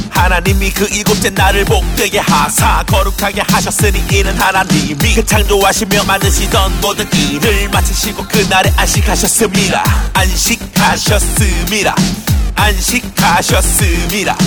하나님이 0.10 0.72
그 0.72 0.86
일곱째 0.86 1.30
날을 1.30 1.66
복되게 1.66 2.20
하사 2.20 2.84
거룩하게 2.84 3.42
하셨으니 3.42 4.04
이는 4.12 4.38
하나님이 4.38 5.16
그 5.16 5.26
창조하시며 5.26 6.04
만드시던 6.04 6.82
모든 6.82 7.08
일을 7.14 7.70
마치시고 7.70 8.26
그날에 8.28 8.72
안식하셨습니다. 8.76 9.84
안식하셨습니다. 10.14 11.96
안식하셨습니다. 12.56 14.38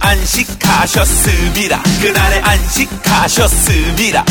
안식하셨습니다. 0.00 1.82
그날에 2.00 2.40
안식하셨습니다 2.40 4.24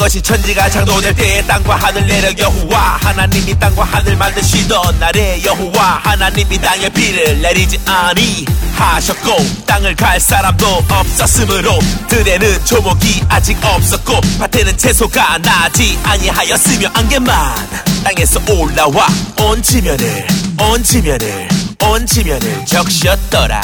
이것이 0.00 0.22
천지가 0.22 0.70
창조될 0.70 1.14
때에 1.14 1.42
땅과 1.42 1.76
하늘 1.76 2.06
내려 2.06 2.32
여호와 2.38 2.98
하나님이 3.02 3.58
땅과 3.58 3.84
하늘 3.84 4.16
만드시던 4.16 4.98
날에 4.98 5.44
여호와 5.44 6.00
하나님이 6.02 6.56
땅에 6.56 6.88
비를 6.88 7.42
내리지 7.42 7.78
아니 7.84 8.46
하셨고 8.76 9.36
땅을 9.66 9.94
갈 9.96 10.18
사람도 10.18 10.66
없었으므로 10.88 11.78
들에는 12.08 12.64
조목이 12.64 13.22
아직 13.28 13.62
없었고 13.62 14.22
밭에는 14.38 14.78
채소가 14.78 15.36
나지 15.36 15.98
아니하였으며 16.02 16.88
안개만 16.94 17.54
땅에서 18.02 18.40
올라와 18.48 19.06
온 19.38 19.62
지면을 19.62 20.26
온 20.58 20.82
지면을 20.82 21.48
온 21.82 22.06
지면을 22.06 22.64
적셨더라. 22.64 23.60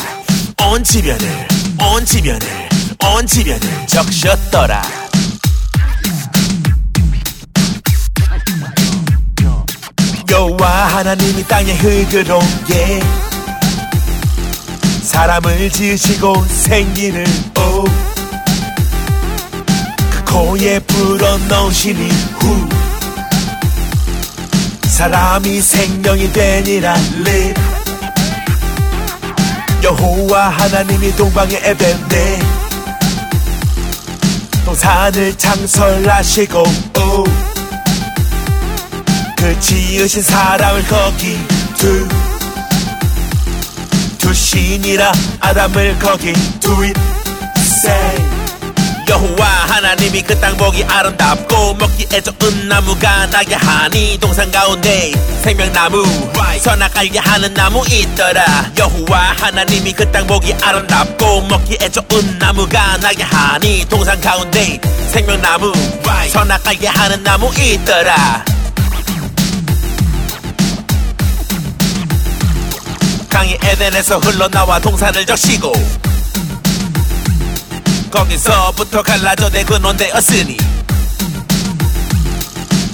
온 0.66 0.84
지면을 0.84 1.48
온 1.80 2.04
지면을 2.04 2.68
온 3.02 3.26
지면을 3.26 3.86
적셨더라 3.86 4.95
하나님이 10.97 11.44
땅의 11.47 11.77
흙으로 11.77 12.40
예. 12.70 13.01
사람을 15.02 15.68
지으시고 15.68 16.43
생기를 16.47 17.27
오. 17.59 17.85
그 20.10 20.24
코에 20.24 20.78
불어넣으시니 20.78 22.09
후 22.39 22.68
사람이 24.89 25.60
생명이 25.60 26.32
되니라 26.32 26.97
립 27.24 27.55
여호와 29.82 30.48
하나님이 30.48 31.14
동방의 31.14 31.60
에덴에 31.62 32.39
동산을 34.64 35.36
창설하시고 35.36 36.59
오. 36.62 37.55
그 39.36 39.58
지으신 39.60 40.22
사람을 40.22 40.84
거기 40.86 41.38
두 41.76 42.08
두신이라 44.18 45.12
아담을 45.40 45.98
거기 45.98 46.32
두잇 46.60 46.94
여호와 49.08 49.46
하나님이 49.68 50.20
그 50.22 50.38
땅 50.40 50.56
보기 50.56 50.82
아름답고 50.84 51.74
먹기에 51.74 52.20
좋은 52.20 52.68
나무가 52.68 53.26
나게 53.26 53.54
하니 53.54 54.18
동산 54.20 54.50
가운데 54.50 55.12
생명나무 55.44 56.04
선악알게 56.60 57.18
하는 57.20 57.54
나무 57.54 57.84
있더라. 57.88 58.44
여호와 58.76 59.34
하나님이 59.38 59.92
그 59.92 60.10
땅 60.10 60.26
보기 60.26 60.54
아름답고 60.60 61.42
먹기에 61.42 61.88
좋은 61.88 62.38
나무가 62.40 62.96
나게 62.96 63.22
하니 63.22 63.84
동산 63.88 64.20
가운데 64.20 64.80
생명나무 65.12 65.72
선악알게 66.32 66.88
하는 66.88 67.22
나무 67.22 67.52
있더라 67.56 68.44
강이 73.36 73.52
에덴에서 73.62 74.18
흘러나와 74.18 74.80
동산을 74.80 75.26
적시고 75.26 75.70
거기서부터 78.10 79.02
갈라져 79.02 79.50
내 79.50 79.62
근원 79.62 79.94
되었으니 79.94 80.56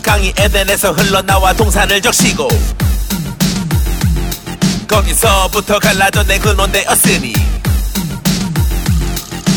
강이 0.02 0.35
에덴에서 0.36 0.94
흘러나와 0.94 1.52
동산을 1.52 2.02
적시고 2.02 2.48
거기서부터 4.89 5.78
갈라져 5.78 6.24
내 6.24 6.40
근원 6.40 6.73
되었으니 6.73 7.35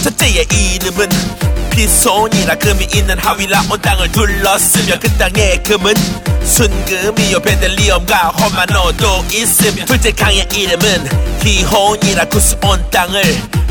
첫째의 0.03 0.45
이름은 0.51 1.09
피손이라 1.75 2.55
금이 2.55 2.87
있는 2.95 3.19
하위라 3.19 3.63
온 3.69 3.81
땅을 3.81 4.09
둘렀으며 4.11 4.97
그 4.97 5.09
땅의 5.17 5.61
금은 5.63 5.93
순금이요. 6.45 7.41
베들리엄과 7.41 8.29
호마노도 8.29 9.25
있으며 9.33 9.83
둘째 9.85 10.11
강의 10.11 10.47
이름은 10.53 11.39
기혼이라 11.41 12.25
구스 12.25 12.55
온 12.63 12.83
땅을 12.91 13.21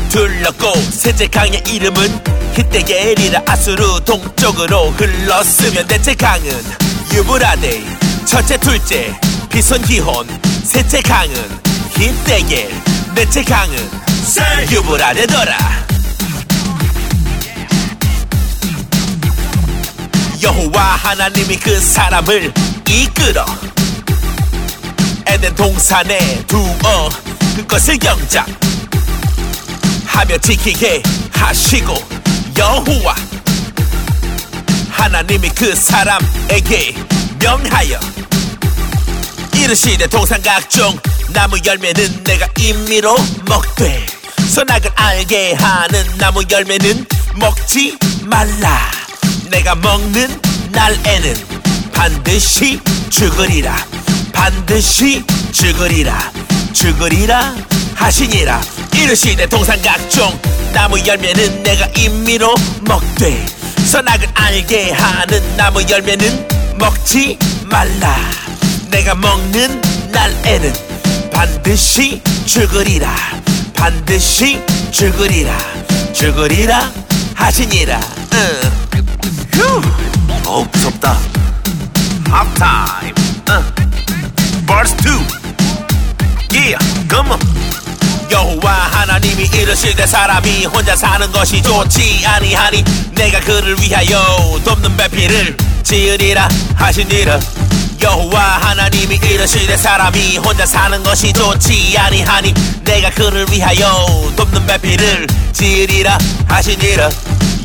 둘렀고 0.09 0.75
셋째 0.91 1.27
강의 1.27 1.63
이름은 1.67 2.21
히데겔이라 2.55 3.41
아수르 3.47 3.99
동쪽으로 4.05 4.91
흘렀으며 4.91 5.83
넷째 5.87 6.13
강은 6.13 6.47
유브라데 7.11 7.83
첫째 8.25 8.57
둘째 8.57 9.13
비손 9.51 9.81
기혼 9.81 10.27
셋째 10.63 11.01
강은 11.01 11.33
히데겔 11.97 12.69
넷째 13.15 13.43
강은 13.43 13.75
유브라데더라 14.71 15.57
여호와 20.45 20.79
하나님이 20.79 21.57
그 21.57 21.79
사람을 21.79 22.53
이끌어 22.87 23.43
에덴 25.25 25.55
동산에 25.55 26.45
두어 26.45 27.09
그것을 27.55 27.97
영장 28.05 28.45
하며 30.05 30.37
지키게 30.37 31.01
하시고 31.33 31.95
여호와 32.55 33.15
하나님이 34.91 35.49
그 35.49 35.73
사람에게 35.73 36.93
명하여 37.39 37.99
이르시되 39.55 40.05
동산 40.05 40.43
각종 40.43 40.95
나무 41.29 41.57
열매는 41.65 42.23
내가 42.23 42.47
임미로 42.59 43.15
먹되 43.45 44.05
선악을 44.53 44.91
알게 44.93 45.55
하는 45.55 46.05
나무 46.19 46.43
열매는 46.51 47.03
먹지 47.33 47.97
말라 48.25 49.04
내가 49.55 49.73
먹는 49.73 50.27
날에는 50.71 51.33
반드시 51.93 52.77
죽으리라. 53.09 53.73
반드시 54.33 55.23
죽으리라. 55.53 56.33
죽으리라 56.73 57.55
하시니라. 57.95 58.61
이르시되 58.93 59.47
동산 59.47 59.81
각종 59.81 60.37
나무 60.73 60.99
열매는 60.99 61.63
내가 61.63 61.87
임미로 61.95 62.53
먹되 62.81 63.45
선악을 63.85 64.27
알게 64.33 64.91
하는 64.91 65.55
나무 65.55 65.81
열매는 65.89 66.75
먹지 66.77 67.39
말라. 67.63 68.13
내가 68.89 69.15
먹는 69.15 69.81
날에는 70.11 70.73
반드시 71.31 72.21
죽으리라. 72.45 73.15
반드시 73.73 74.61
죽으리라. 74.91 75.57
죽으리라 76.11 76.91
하시니라. 77.35 78.01
응. 78.33 78.84
휴, 79.55 79.81
어 80.47 80.63
무섭다. 80.71 81.17
합타임. 82.29 83.13
어. 83.49 83.63
Verse 84.67 84.95
2. 85.03 85.11
Yeah, 86.51 86.77
come 87.09 87.31
on. 87.31 87.39
여호와 88.31 88.71
하나님이 88.91 89.43
이르시되 89.45 90.05
사람이 90.07 90.65
혼자 90.65 90.95
사는 90.95 91.31
것이 91.31 91.61
좋지 91.61 92.25
아니하니 92.25 92.83
내가 93.13 93.39
그를 93.41 93.79
위하여 93.79 94.59
돕는 94.65 94.97
배필을 94.97 95.55
지으리라 95.85 96.49
하시니라 96.75 97.39
여호와 98.01 98.41
하나님이 98.61 99.15
이르시되 99.15 99.77
사람이 99.77 100.37
혼자 100.37 100.65
사는 100.65 101.01
것이 101.03 101.31
좋지 101.31 101.95
아니하니 101.97 102.53
내가 102.83 103.09
그를 103.11 103.45
위하여 103.49 104.31
돕는 104.35 104.65
배필을 104.65 105.27
지으리라 105.53 106.17
하시니라 106.47 107.09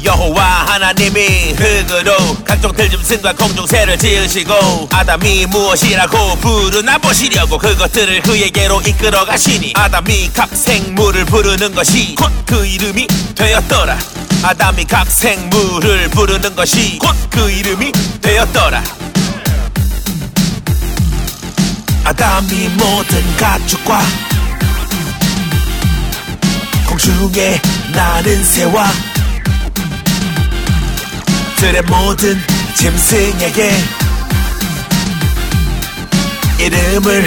여호와 0.05 0.43
하나님이 0.69 1.55
흙으로 1.59 2.37
각종 2.45 2.73
들짐승과 2.73 3.35
공중새를 3.35 3.99
지으시고 3.99 4.89
아담이 4.93 5.47
무엇이라고 5.47 6.37
부르나 6.37 6.99
보시려고 6.99 7.59
그것들을 7.59 8.23
그에게로 8.23 8.81
이끌어 8.83 9.25
가시니 9.25 9.73
아담이 9.75 10.31
각 10.33 10.49
생물을 10.55 11.25
부르는 11.25 11.75
것이 11.75 12.15
곧 12.15 12.31
그 12.51 12.67
이름이 12.67 13.07
되었더라 13.37 13.97
아담이 14.43 14.85
각 14.85 15.11
생물을 15.11 16.09
부르는 16.11 16.57
것이 16.57 16.99
곧 16.99 17.15
그 17.31 17.51
이름이 17.51 17.93
되었더라. 18.21 18.83
아담이 22.05 22.69
모든 22.71 23.37
가축과 23.37 24.03
중에 26.99 27.59
나는 27.95 28.45
새와 28.45 28.87
들의 31.57 31.81
모든 31.83 32.39
짐승에게 32.75 33.73
이름을 36.59 37.27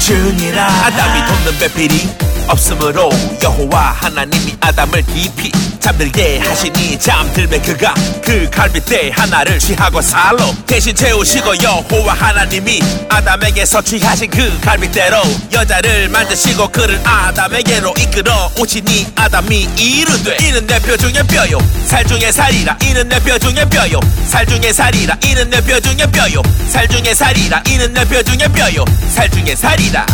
주니라. 0.00 0.66
아담이 0.66 1.28
돕는 1.28 1.58
배필이 1.60 2.23
없으므로 2.48 3.10
여호와 3.42 3.92
하나님이 4.00 4.56
아담을 4.60 5.02
깊이 5.06 5.50
잠들게 5.80 6.38
하시니 6.38 6.98
잠들매 6.98 7.58
그가 7.60 7.94
그 8.22 8.48
갈빗대 8.50 9.10
하나를 9.14 9.58
취하고 9.58 10.00
살로 10.00 10.38
대신 10.66 10.94
채우시고 10.94 11.54
여호와 11.62 12.14
하나님이 12.14 12.80
아담에게서 13.08 13.82
취하신 13.82 14.30
그 14.30 14.60
갈빗대로 14.60 15.16
여자를 15.52 16.08
만드시고 16.08 16.68
그를 16.68 17.00
아담에게로 17.04 17.94
이끌어 17.98 18.50
오시니 18.58 19.08
아담이 19.14 19.68
이르되 19.76 20.36
이는 20.46 20.66
내 20.66 20.78
뼈 20.84 20.96
중에 20.98 21.22
뼈요. 21.28 21.58
살 21.86 22.04
중에 22.06 22.30
살이라. 22.30 22.76
이는 22.82 23.08
내 23.08 23.18
뼈 23.20 23.38
중에 23.38 23.64
뼈요. 23.70 24.00
살 24.28 24.44
중에 24.46 24.70
살이라. 24.72 25.16
이는 25.24 25.48
내 25.48 25.60
뼈 25.62 25.80
중에 25.80 26.06
뼈요. 26.12 26.42
살 26.68 26.86
중에 26.88 27.14
살이라. 27.14 27.62
이는 27.68 27.92
내 27.94 28.04
뼈 28.04 28.22
중에 28.22 28.46
뼈요. 28.48 28.84
살 29.14 29.30
중에 29.30 29.54
살이라 29.56 30.04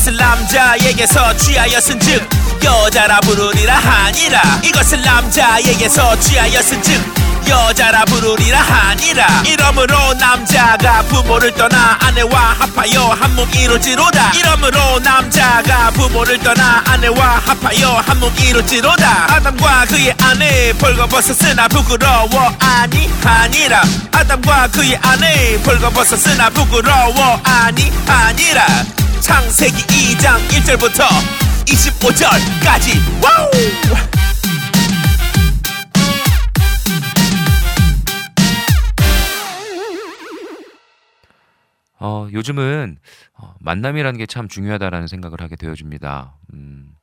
이것을 0.00 0.16
남자에게서 0.16 1.36
취하였은즉 1.36 2.26
여자라 2.64 3.20
부르리라 3.20 3.74
하니라. 3.74 4.40
이것을 4.64 5.02
남자에게서 5.02 6.18
취하였은즉 6.18 7.46
여자라 7.46 8.06
부르리라 8.06 8.62
하니라. 8.62 9.42
이러므로 9.44 10.14
남자가 10.14 11.02
부모를 11.02 11.52
떠나 11.52 11.98
아내와 12.00 12.56
합하여 12.60 13.08
한몸 13.20 13.46
이루지로다. 13.54 14.32
이러므로 14.32 14.98
남자가 15.00 15.90
부모를 15.90 16.38
떠나 16.38 16.82
아내와 16.86 17.42
합하여 17.44 18.02
한몸 18.06 18.32
이루지로다. 18.38 19.34
아담과 19.34 19.84
그의 19.84 20.14
아내 20.22 20.72
벌거벗었으나 20.78 21.68
부끄러워 21.68 22.56
아니 22.58 23.10
아니라. 23.22 23.82
아담과 24.12 24.68
그의 24.68 24.98
아내 25.02 25.60
벌거벗었으나 25.62 26.48
부끄러워 26.48 27.38
아니 27.44 27.92
아니라 28.08 28.64
창세기 29.20 29.76
2장 30.16 30.38
1절부터 30.48 31.04
25절까지 31.66 33.22
와우 33.22 33.50
어, 41.98 42.26
요즘은 42.32 42.96
어, 43.34 43.54
만남이라는 43.60 44.18
게 44.18 44.26
참 44.26 44.48
중요하다라는 44.48 45.06
생각을 45.06 45.40
하게 45.42 45.56
되어집니다. 45.56 46.34
음, 46.54 46.94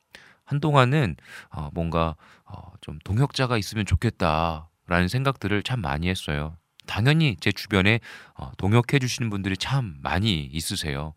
한동안은 0.44 1.14
어, 1.50 1.68
뭔가 1.72 2.16
어, 2.44 2.72
좀 2.80 2.98
동역자가 3.04 3.58
있으면 3.58 3.86
좋겠다라는 3.86 5.08
생각들을 5.08 5.62
참 5.62 5.80
많이 5.80 6.08
했어요. 6.08 6.56
당연히 6.86 7.36
제 7.38 7.52
주변에 7.52 8.00
어, 8.34 8.50
동역해 8.56 8.98
주시는 8.98 9.30
분들이 9.30 9.56
참 9.56 9.96
많이 10.02 10.40
있으세요. 10.44 11.14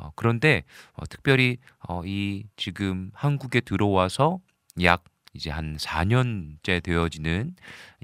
어, 0.00 0.12
그런데 0.16 0.64
어, 0.94 1.06
특별히 1.06 1.58
어, 1.86 2.02
이 2.04 2.44
지금 2.56 3.10
한국에 3.14 3.60
들어와서 3.60 4.40
약 4.82 5.04
이제 5.34 5.50
한 5.50 5.76
4년째 5.76 6.82
되어지는 6.82 7.54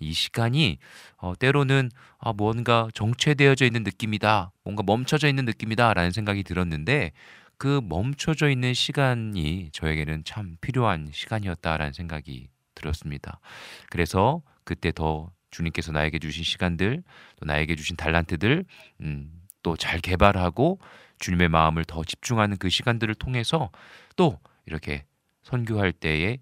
이 0.01 0.13
시간이 0.13 0.79
어, 1.17 1.35
때로는 1.37 1.91
아, 2.19 2.33
뭔가 2.33 2.89
정체되어져 2.95 3.65
있는 3.65 3.83
느낌이다. 3.83 4.53
뭔가 4.63 4.83
멈춰져 4.85 5.29
있는 5.29 5.45
느낌이다라는 5.47 6.11
생각이 6.13 6.43
들었는데 6.45 7.13
그 7.59 7.81
멈춰져 7.83 8.51
있는 8.51 8.75
시간이 8.75 9.71
저에게는 9.73 10.25
참 10.25 10.57
필요한 10.61 11.09
시간이었다라는 11.11 11.95
생각이 11.95 12.49
들었습니다. 12.75 13.41
그래서 13.89 14.43
그때 14.65 14.93
더 14.93 15.31
주님께서 15.51 15.91
나에게 15.93 16.19
주신 16.19 16.45
시간들, 16.45 17.03
또 17.41 17.47
나에게 17.47 17.75
주신 17.77 17.97
달란트들, 17.97 18.65
음, 19.01 19.31
또 19.67 19.77
잘 19.77 19.99
개발하고 20.01 20.79
주님의 21.19 21.49
마음을 21.49 21.85
더 21.85 22.05
집중하는 22.05 22.57
그 22.59 22.69
시간들을 22.69 23.15
통해서 23.17 23.71
또 24.17 24.39
이렇게 24.67 25.05
선교할 25.43 25.93
때에 25.93 26.39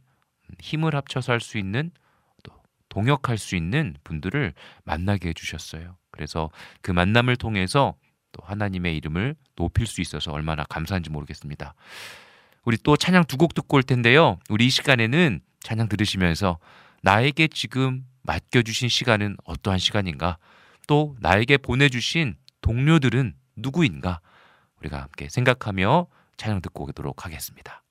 힘을 0.60 0.94
합쳐서 0.94 1.32
할 1.32 1.40
수 1.40 1.58
있는 1.58 1.90
또 2.42 2.52
동역할 2.88 3.38
수 3.38 3.56
있는 3.56 3.96
분들을 4.04 4.52
만나게 4.84 5.30
해주셨어요. 5.30 5.96
그래서 6.10 6.50
그 6.80 6.90
만남을 6.90 7.36
통해서 7.36 7.94
또 8.32 8.42
하나님의 8.44 8.96
이름을 8.96 9.36
높일 9.56 9.86
수 9.86 10.00
있어서 10.00 10.32
얼마나 10.32 10.64
감사한지 10.64 11.10
모르겠습니다. 11.10 11.74
우리 12.64 12.76
또 12.78 12.96
찬양 12.96 13.24
두 13.24 13.36
곡 13.36 13.54
듣고 13.54 13.76
올 13.76 13.82
텐데요. 13.82 14.38
우리 14.48 14.66
이 14.66 14.70
시간에는 14.70 15.40
찬양 15.60 15.88
들으시면서 15.88 16.58
나에게 17.02 17.48
지금 17.48 18.04
맡겨주신 18.22 18.88
시간은 18.88 19.36
어떠한 19.44 19.78
시간인가? 19.78 20.38
또 20.86 21.14
나에게 21.20 21.58
보내주신 21.58 22.36
동료들은 22.62 23.34
누구인가? 23.56 24.20
우리가 24.84 25.00
함께 25.02 25.28
생각하며 25.28 26.06
찬양 26.36 26.60
듣고 26.62 26.84
오도록 26.84 27.24
하겠습니다. 27.24 27.83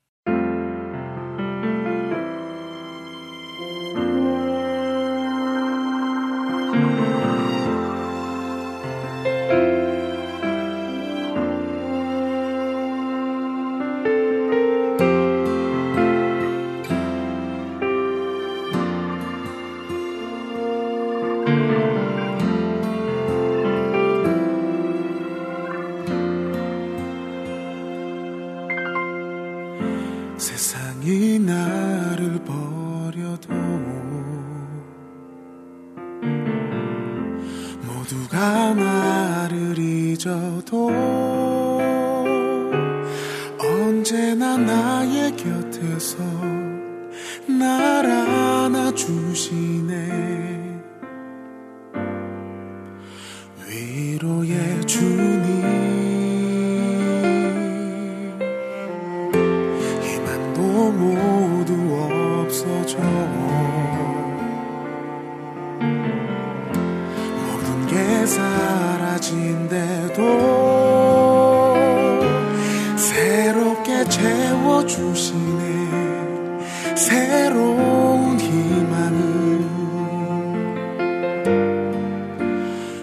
주시네 75.24 76.96
새로운 76.98 78.38
희망을 78.38 79.64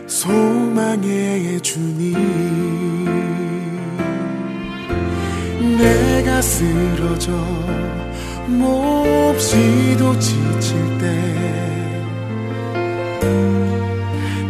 소망의 0.06 1.60
주님 1.62 2.12
내가 5.78 6.42
쓰러져 6.42 7.32
몹시도 8.46 10.18
지칠 10.18 10.76
때 10.98 11.04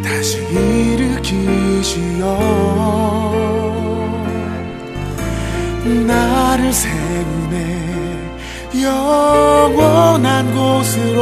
다시 0.03 0.39
일으키시어 0.99 2.31
나를 6.51 6.73
세우네. 6.73 8.31
영원한 8.83 10.53
곳으로 10.53 11.21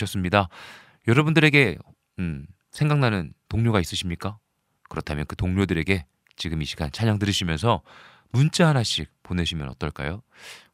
모셨습니다. 0.00 0.48
여러분들에게 1.06 1.78
음, 2.18 2.46
생각나는 2.70 3.32
동료가 3.48 3.80
있으십니까? 3.80 4.38
그렇다면 4.88 5.24
그 5.26 5.36
동료들에게 5.36 6.06
지금 6.36 6.62
이 6.62 6.64
시간 6.64 6.90
찬양 6.90 7.18
들으시면서 7.18 7.82
문자 8.32 8.68
하나씩 8.68 9.10
보내시면 9.22 9.68
어떨까요? 9.70 10.22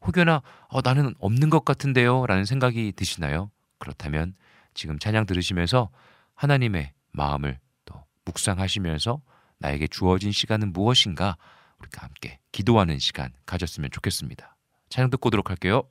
혹여나 0.03 0.43
어, 0.69 0.81
나는 0.83 1.15
없는 1.19 1.51
것 1.51 1.65
같은데요 1.65 2.27
라는 2.27 2.45
생각이 2.45 2.93
드시나요? 2.93 3.51
그렇다면 3.79 4.35
지금 4.75 4.99
찬양 4.99 5.27
들으시면서 5.27 5.91
하나님의 6.35 6.93
마음을 7.13 7.59
또 7.85 8.05
묵상하시면서 8.27 9.21
나에게 9.59 9.87
주어진 9.87 10.33
시간은 10.33 10.73
무엇인가 10.73 11.37
우리가 11.79 12.05
함께 12.05 12.39
기도하는 12.53 12.99
시간 12.99 13.33
가졌으면 13.47 13.91
좋겠습니다. 13.91 14.57
찬양 14.91 15.11
듣고 15.11 15.29
오도록 15.29 15.51
할게요. 15.51 15.89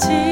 지 0.00 0.29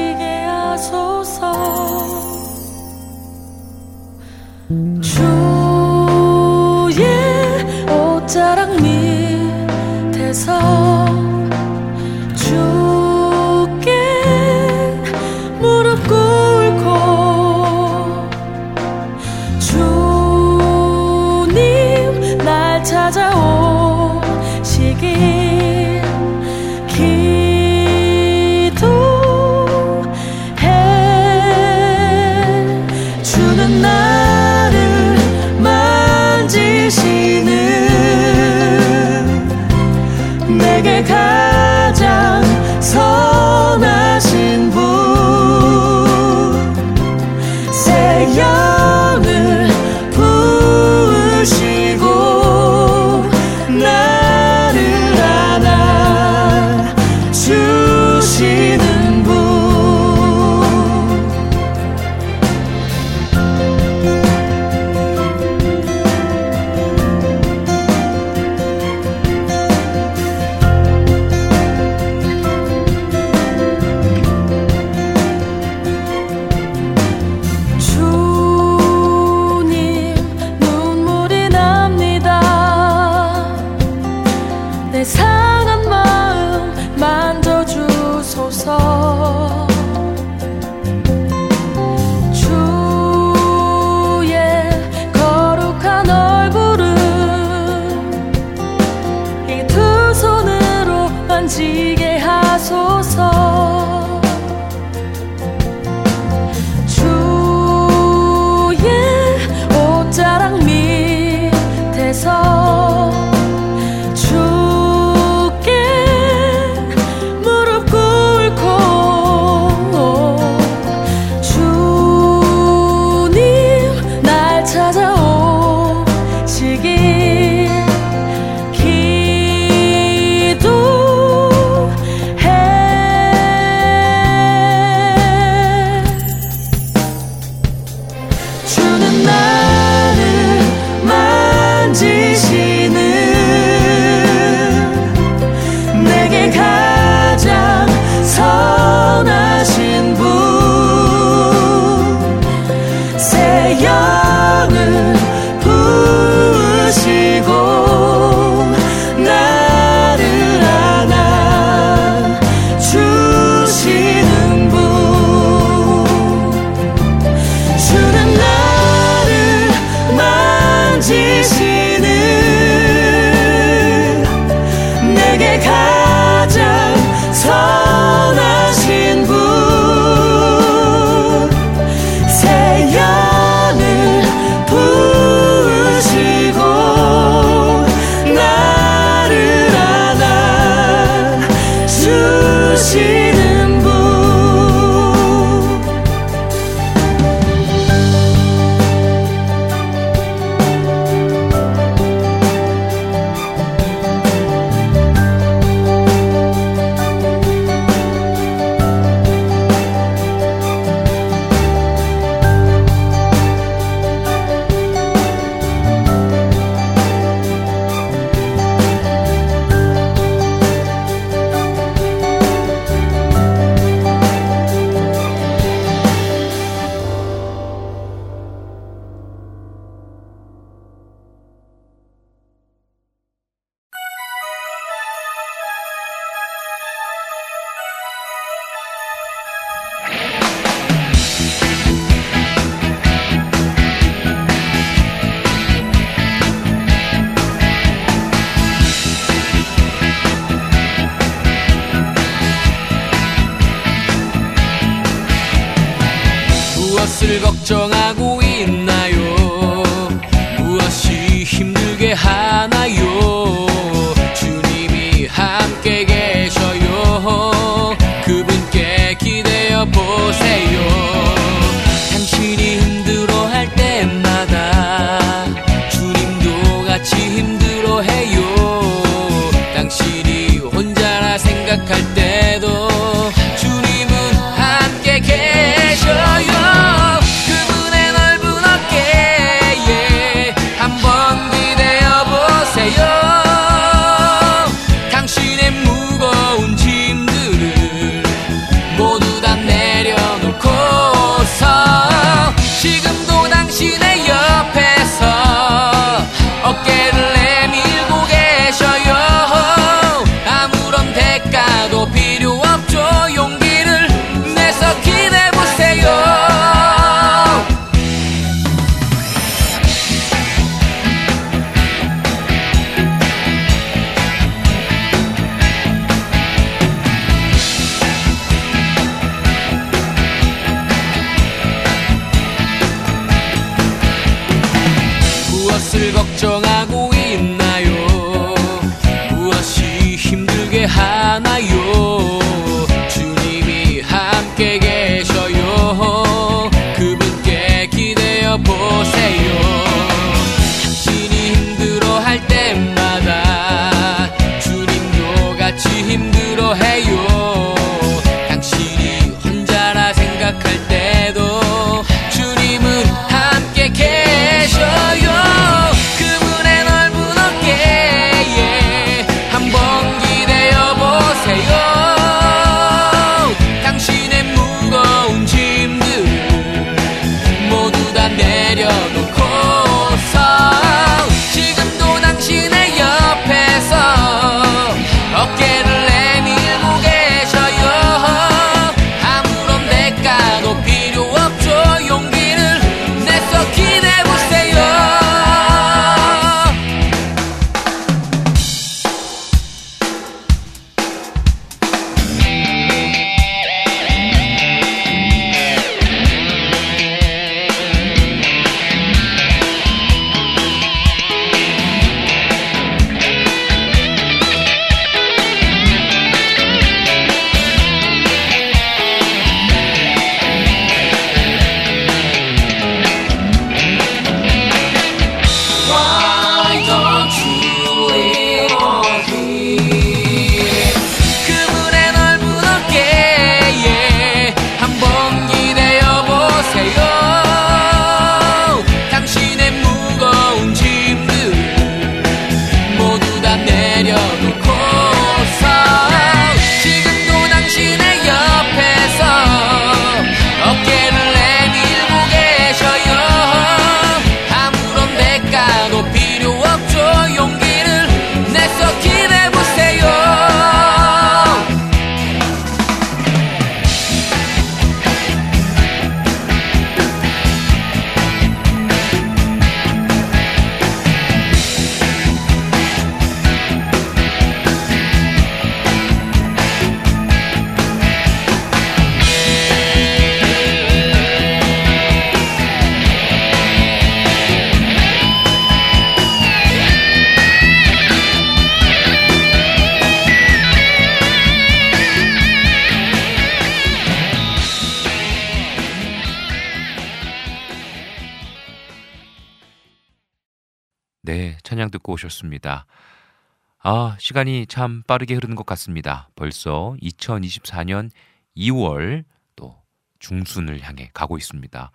시간이 504.29 504.67
참 504.67 505.01
빠르게 505.07 505.33
흐르는 505.33 505.55
것 505.55 505.65
같습니다. 505.65 506.29
벌써 506.35 506.95
2024년 507.01 508.11
2월 508.55 509.23
또 509.55 509.75
중순을 510.19 510.81
향해 510.81 511.09
가고 511.15 511.35
있습니다. 511.35 511.91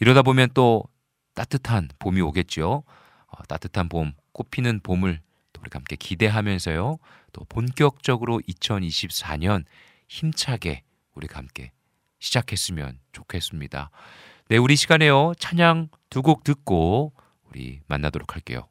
이러다 0.00 0.22
보면 0.22 0.48
또 0.54 0.82
따뜻한 1.34 1.88
봄이 2.00 2.20
오겠죠. 2.20 2.82
어, 3.28 3.42
따뜻한 3.44 3.88
봄, 3.88 4.12
꽃피는 4.32 4.80
봄을 4.80 5.20
또 5.52 5.60
우리가 5.60 5.78
함께 5.78 5.94
기대하면서요. 5.94 6.98
또 7.32 7.44
본격적으로 7.48 8.40
2024년 8.48 9.62
힘차게 10.08 10.82
우리가 11.14 11.38
함께 11.38 11.70
시작했으면 12.18 12.98
좋겠습니다. 13.12 13.90
네, 14.48 14.56
우리 14.56 14.74
시간에요. 14.74 15.32
찬양 15.38 15.90
두 16.10 16.22
곡 16.22 16.42
듣고 16.42 17.12
우리 17.44 17.82
만나도록 17.86 18.34
할게요. 18.34 18.66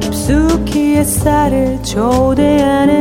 깊숙이 0.00 0.96
햇살을 0.96 1.82
초대하네. 1.82 2.96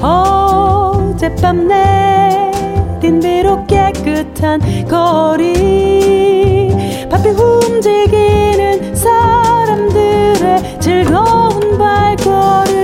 어젯밤 0.00 1.66
내린 1.68 3.20
비록 3.20 3.66
깨끗한 3.66 4.86
거리. 4.88 6.70
바삐 7.10 7.28
움직이는 7.30 8.94
사람들의 8.94 10.80
즐거운 10.80 11.78
발걸음. 11.78 12.76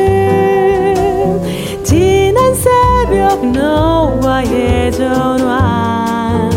지난 1.85 2.55
새벽 2.55 3.47
너와의 3.47 4.93
전화. 4.93 6.51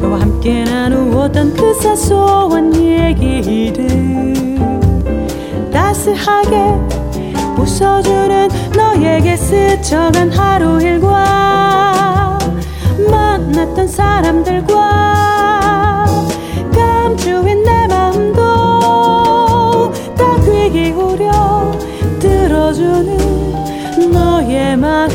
너와 0.00 0.20
함께 0.20 0.64
나누었던 0.64 1.54
그 1.54 1.74
사소한 1.74 2.74
얘기들 2.74 4.09
따스하게 6.00 6.56
웃어주는 7.58 8.48
너에게 8.74 9.36
스쳐간 9.36 10.30
하루 10.30 10.80
일과 10.80 12.38
만났던 13.10 13.86
사람들과 13.86 16.06
감추인 16.72 17.62
내 17.64 17.86
마음도 17.86 19.92
다귀 20.16 20.70
기울여 20.70 21.78
들어주는 22.18 24.10
너의 24.10 24.78
마음 24.78 25.10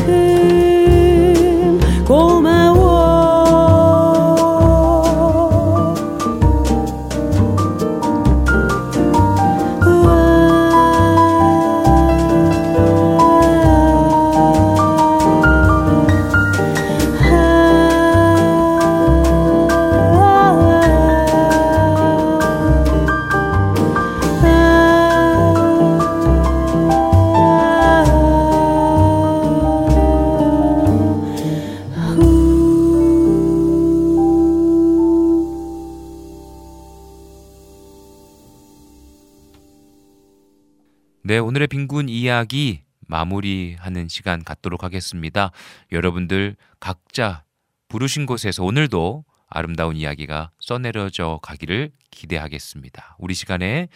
이야기 42.36 42.82
마무리하는 43.08 44.08
시간 44.08 44.44
갖도록 44.44 44.84
하겠습니다. 44.84 45.52
여러분들 45.90 46.56
각자 46.78 47.44
부르신 47.88 48.26
곳에서 48.26 48.62
오늘도 48.62 49.24
아름다운 49.48 49.96
이야기가 49.96 50.50
써내려져 50.60 51.38
가기를 51.42 51.92
기대하겠습니다. 52.10 53.16
우리 53.18 53.32
시간에 53.32 53.88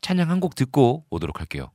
찬양 0.00 0.30
한 0.30 0.38
곡 0.38 0.54
듣고 0.54 1.06
오도록 1.10 1.40
할게요. 1.40 1.72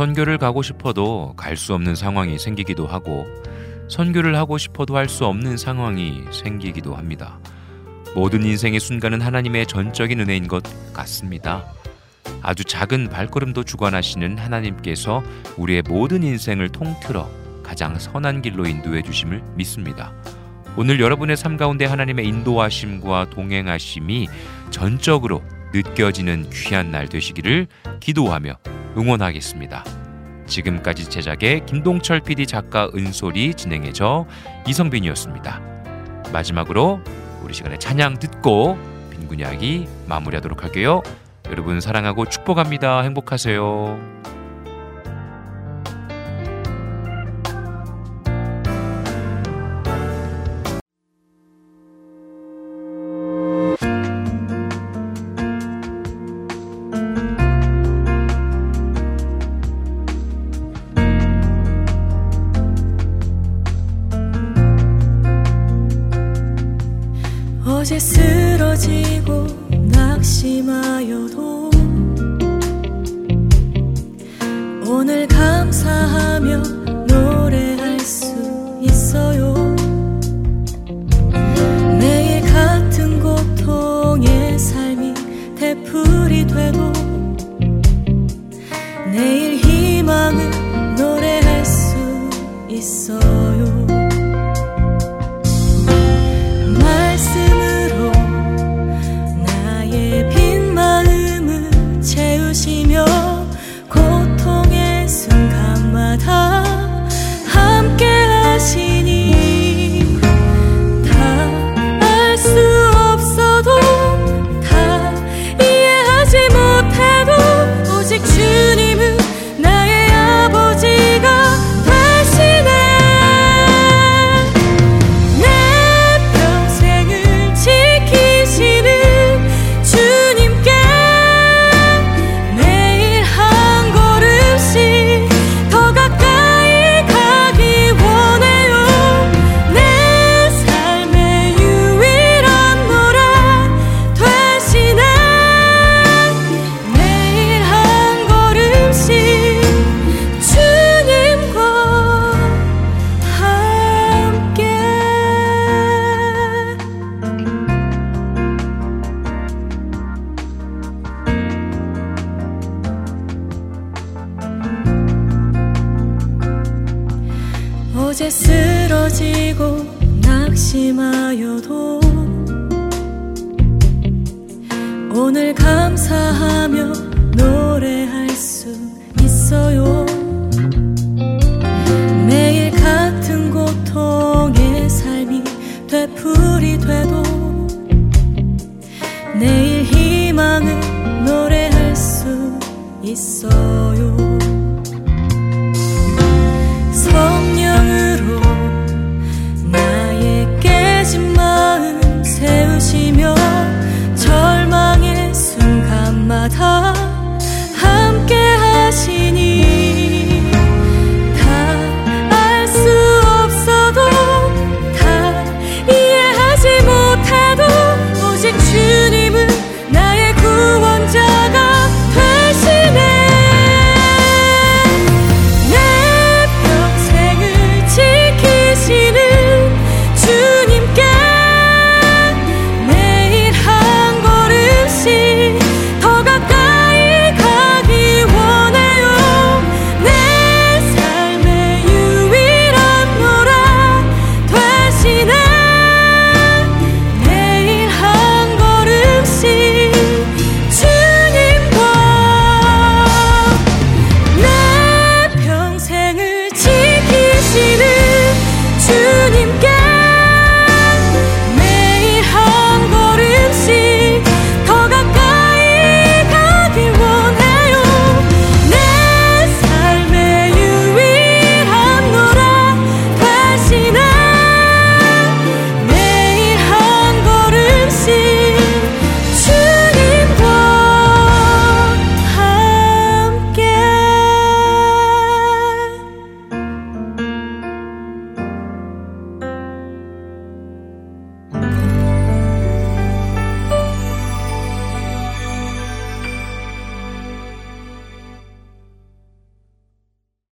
선교를 0.00 0.38
가고 0.38 0.62
싶어도 0.62 1.34
갈 1.36 1.58
수 1.58 1.74
없는 1.74 1.94
상황이 1.94 2.38
생기기도 2.38 2.86
하고 2.86 3.26
선교를 3.88 4.34
하고 4.34 4.56
싶어도 4.56 4.96
할 4.96 5.10
수 5.10 5.26
없는 5.26 5.58
상황이 5.58 6.22
생기기도 6.32 6.94
합니다. 6.94 7.38
모든 8.14 8.42
인생의 8.42 8.80
순간은 8.80 9.20
하나님의 9.20 9.66
전적인 9.66 10.18
은혜인 10.20 10.48
것 10.48 10.62
같습니다. 10.94 11.66
아주 12.40 12.64
작은 12.64 13.10
발걸음도 13.10 13.64
주관하시는 13.64 14.38
하나님께서 14.38 15.22
우리의 15.58 15.82
모든 15.82 16.22
인생을 16.22 16.70
통틀어 16.70 17.28
가장 17.62 17.98
선한 17.98 18.40
길로 18.40 18.64
인도해 18.64 19.02
주심을 19.02 19.42
믿습니다. 19.54 20.14
오늘 20.78 20.98
여러분의 20.98 21.36
삶 21.36 21.58
가운데 21.58 21.84
하나님의 21.84 22.26
인도하심과 22.26 23.28
동행하심이 23.28 24.28
전적으로 24.70 25.42
느껴지는 25.74 26.48
귀한 26.48 26.90
날 26.90 27.06
되시기를 27.06 27.66
기도하며 28.00 28.54
응원하겠습니다. 28.96 29.84
지금까지 30.46 31.08
제작의 31.08 31.64
김동철 31.66 32.20
PD 32.20 32.46
작가 32.46 32.90
은솔이 32.94 33.54
진행해져 33.54 34.26
이성빈이었습니다. 34.66 35.60
마지막으로 36.32 37.00
우리 37.42 37.54
시간에 37.54 37.78
찬양 37.78 38.18
듣고 38.18 38.78
빈군 39.10 39.40
이야기 39.40 39.86
마무리하도록 40.06 40.62
할게요. 40.62 41.02
여러분 41.50 41.80
사랑하고 41.80 42.26
축복합니다. 42.26 43.02
행복하세요. 43.02 44.39